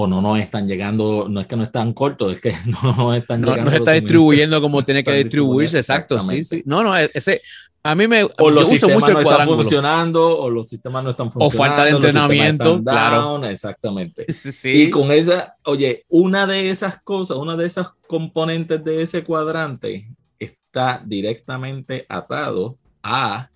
o 0.00 0.06
no 0.06 0.22
nos 0.22 0.38
están 0.38 0.68
llegando, 0.68 1.26
no 1.28 1.40
es 1.40 1.48
que 1.48 1.56
no 1.56 1.64
están 1.64 1.92
cortos, 1.92 2.34
es 2.34 2.40
que 2.40 2.52
no 2.66 2.94
nos 2.94 3.16
están 3.16 3.42
llegando. 3.42 3.64
No 3.64 3.70
se 3.70 3.78
está 3.78 3.92
distribuyendo 3.92 4.60
como 4.60 4.84
tiene 4.84 5.02
que 5.02 5.12
distribuirse, 5.12 5.78
exacto, 5.78 6.20
sí, 6.20 6.44
sí. 6.44 6.62
No, 6.66 6.84
no, 6.84 6.96
ese, 6.96 7.42
a 7.82 7.96
mí 7.96 8.06
me 8.06 8.22
o 8.22 8.50
los 8.50 8.68
sistemas 8.68 9.10
no 9.10 9.18
están 9.18 9.46
funcionando 9.48 10.38
o 10.38 10.50
los 10.50 10.68
sistemas 10.68 11.02
no 11.02 11.10
están 11.10 11.32
funcionando 11.32 11.64
o 11.64 11.66
falta 11.66 11.84
de 11.84 11.90
entrenamiento 11.90 12.82
claro 12.82 13.44
exactamente 13.44 14.26
y 14.64 14.90
con 14.90 15.10
esa 15.10 15.56
oye 15.64 16.04
una 16.08 16.46
de 16.46 16.70
esas 16.70 17.00
cosas 17.02 17.36
una 17.36 17.56
de 17.56 17.66
esas 17.66 17.90
componentes 18.08 18.82
de 18.82 19.02
ese 19.02 19.22
cuadrante 19.22 20.08
está 20.38 21.02
directamente 21.04 22.04
atado 22.08 22.78
a 23.02 23.48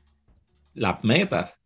las 0.74 1.04
metas 1.04 1.61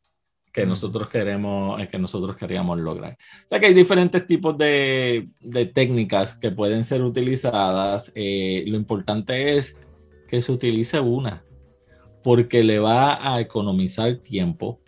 que 0.57 0.66
nosotros 0.66 1.09
queremos 1.09 1.79
que 1.87 1.99
nosotros 1.99 2.35
queríamos 2.35 2.79
lograr 2.79 3.12
o 3.12 3.49
sea 3.49 3.61
que 3.61 3.66
hay 3.66 3.75
diferentes 3.75 4.27
tipos 4.27 4.57
de, 4.57 5.29
de 5.40 5.66
técnicas 5.66 6.37
que 6.37 6.51
pueden 6.51 6.83
ser 6.83 7.03
utilizadas 7.03 8.11
eh, 8.14 8.64
lo 8.66 8.77
importante 8.77 9.59
es 9.59 9.77
que 10.27 10.40
se 10.40 10.51
utilice 10.51 10.99
una 10.99 11.45
porque 12.23 12.64
le 12.64 12.79
va 12.79 13.35
a 13.35 13.40
economizar 13.40 14.16
tiempo 14.16 14.81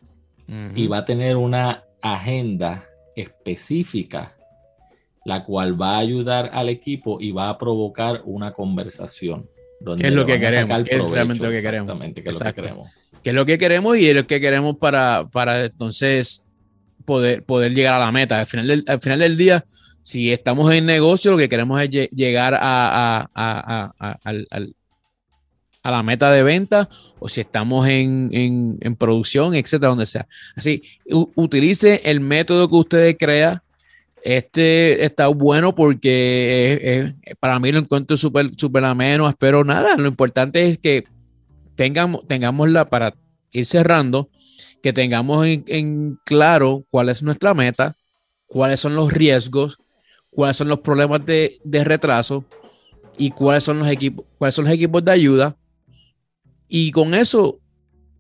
y 0.74 0.86
va 0.86 0.98
a 0.98 1.04
tener 1.04 1.36
una 1.36 1.84
agenda 2.00 2.88
específica, 3.14 4.34
la 5.24 5.44
cual 5.44 5.80
va 5.80 5.96
a 5.96 5.98
ayudar 5.98 6.50
al 6.52 6.68
equipo 6.68 7.20
y 7.20 7.32
va 7.32 7.50
a 7.50 7.58
provocar 7.58 8.22
una 8.24 8.52
conversación. 8.52 9.48
¿Qué 9.98 10.08
es 10.08 10.14
lo 10.14 10.26
que 10.26 10.40
queremos? 10.40 10.82
¿Qué 10.82 10.96
es 10.96 11.10
realmente 11.10 11.44
lo 11.44 11.52
que 11.52 11.62
queremos? 11.62 11.96
¿Qué 12.14 12.28
es 12.28 12.40
lo 12.40 12.46
que 12.46 12.54
queremos? 12.54 12.88
¿Qué 13.22 13.30
es 13.30 13.34
lo 13.34 13.46
que 13.46 13.58
queremos 13.58 13.96
y 13.96 14.08
es 14.08 14.14
lo 14.14 14.26
que 14.26 14.40
queremos 14.40 14.76
para, 14.76 15.28
para 15.30 15.64
entonces 15.64 16.44
poder, 17.08 17.42
poder 17.42 17.74
llegar 17.74 17.94
a 17.94 17.98
la 18.04 18.12
meta. 18.12 18.38
Al 18.38 18.46
final, 18.46 18.66
del, 18.66 18.84
al 18.86 19.00
final 19.00 19.20
del 19.20 19.38
día, 19.38 19.64
si 20.02 20.30
estamos 20.30 20.70
en 20.72 20.84
negocio, 20.84 21.30
lo 21.30 21.38
que 21.38 21.48
queremos 21.48 21.80
es 21.80 21.88
llegar 22.10 22.52
a, 22.54 23.28
a, 23.34 24.18
a, 25.82 25.90
la 25.90 26.02
meta 26.02 26.30
de 26.30 26.42
venta 26.42 26.86
o 27.18 27.30
si 27.30 27.40
estamos 27.40 27.88
en, 27.88 28.28
en, 28.32 28.76
en 28.82 28.94
producción, 28.94 29.54
etcétera, 29.54 29.88
donde 29.88 30.04
sea. 30.04 30.28
Así, 30.54 30.82
utilice 31.34 32.02
el 32.04 32.20
método 32.20 32.68
que 32.68 32.76
usted 32.76 33.16
crea. 33.16 33.62
Este 34.22 35.02
está 35.04 35.28
bueno 35.28 35.74
porque 35.74 37.14
para 37.40 37.58
mí 37.58 37.72
lo 37.72 37.78
encuentro 37.78 38.18
súper 38.18 38.50
súper 38.56 38.84
ameno, 38.84 39.26
espero 39.26 39.64
nada. 39.64 39.96
Lo 39.96 40.08
importante 40.08 40.68
es 40.68 40.76
que 40.76 41.04
tengamos, 41.78 42.26
tengamos 42.26 42.68
la, 42.70 42.84
para 42.86 43.14
ir 43.52 43.64
cerrando, 43.64 44.28
que 44.82 44.92
tengamos 44.92 45.46
en, 45.46 46.18
claro 46.24 46.84
cuál 46.90 47.08
es 47.08 47.22
nuestra 47.22 47.54
meta, 47.54 47.96
cuáles 48.46 48.80
son 48.80 48.96
los 48.96 49.12
riesgos, 49.12 49.78
cuáles 50.28 50.56
son 50.56 50.66
los 50.66 50.80
problemas 50.80 51.24
de, 51.24 51.60
retraso 51.84 52.44
y 53.16 53.30
cuáles 53.30 53.62
son 53.62 53.78
los 53.78 53.88
equipos, 53.88 54.26
cuáles 54.38 54.56
son 54.56 54.64
los 54.64 54.74
equipos 54.74 55.04
de 55.04 55.12
ayuda. 55.12 55.56
Y 56.66 56.90
con 56.90 57.14
eso 57.14 57.60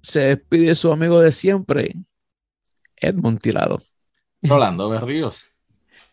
se 0.02 0.20
despide 0.20 0.76
su 0.76 0.92
amigo 0.92 1.20
de 1.20 1.32
siempre, 1.32 1.96
Edmond 2.96 3.40
Tirado. 3.40 3.82
Rolando 4.40 4.88
Berríos. 4.88 5.42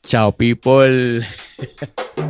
Chao, 0.02 0.32
people. 0.36 1.22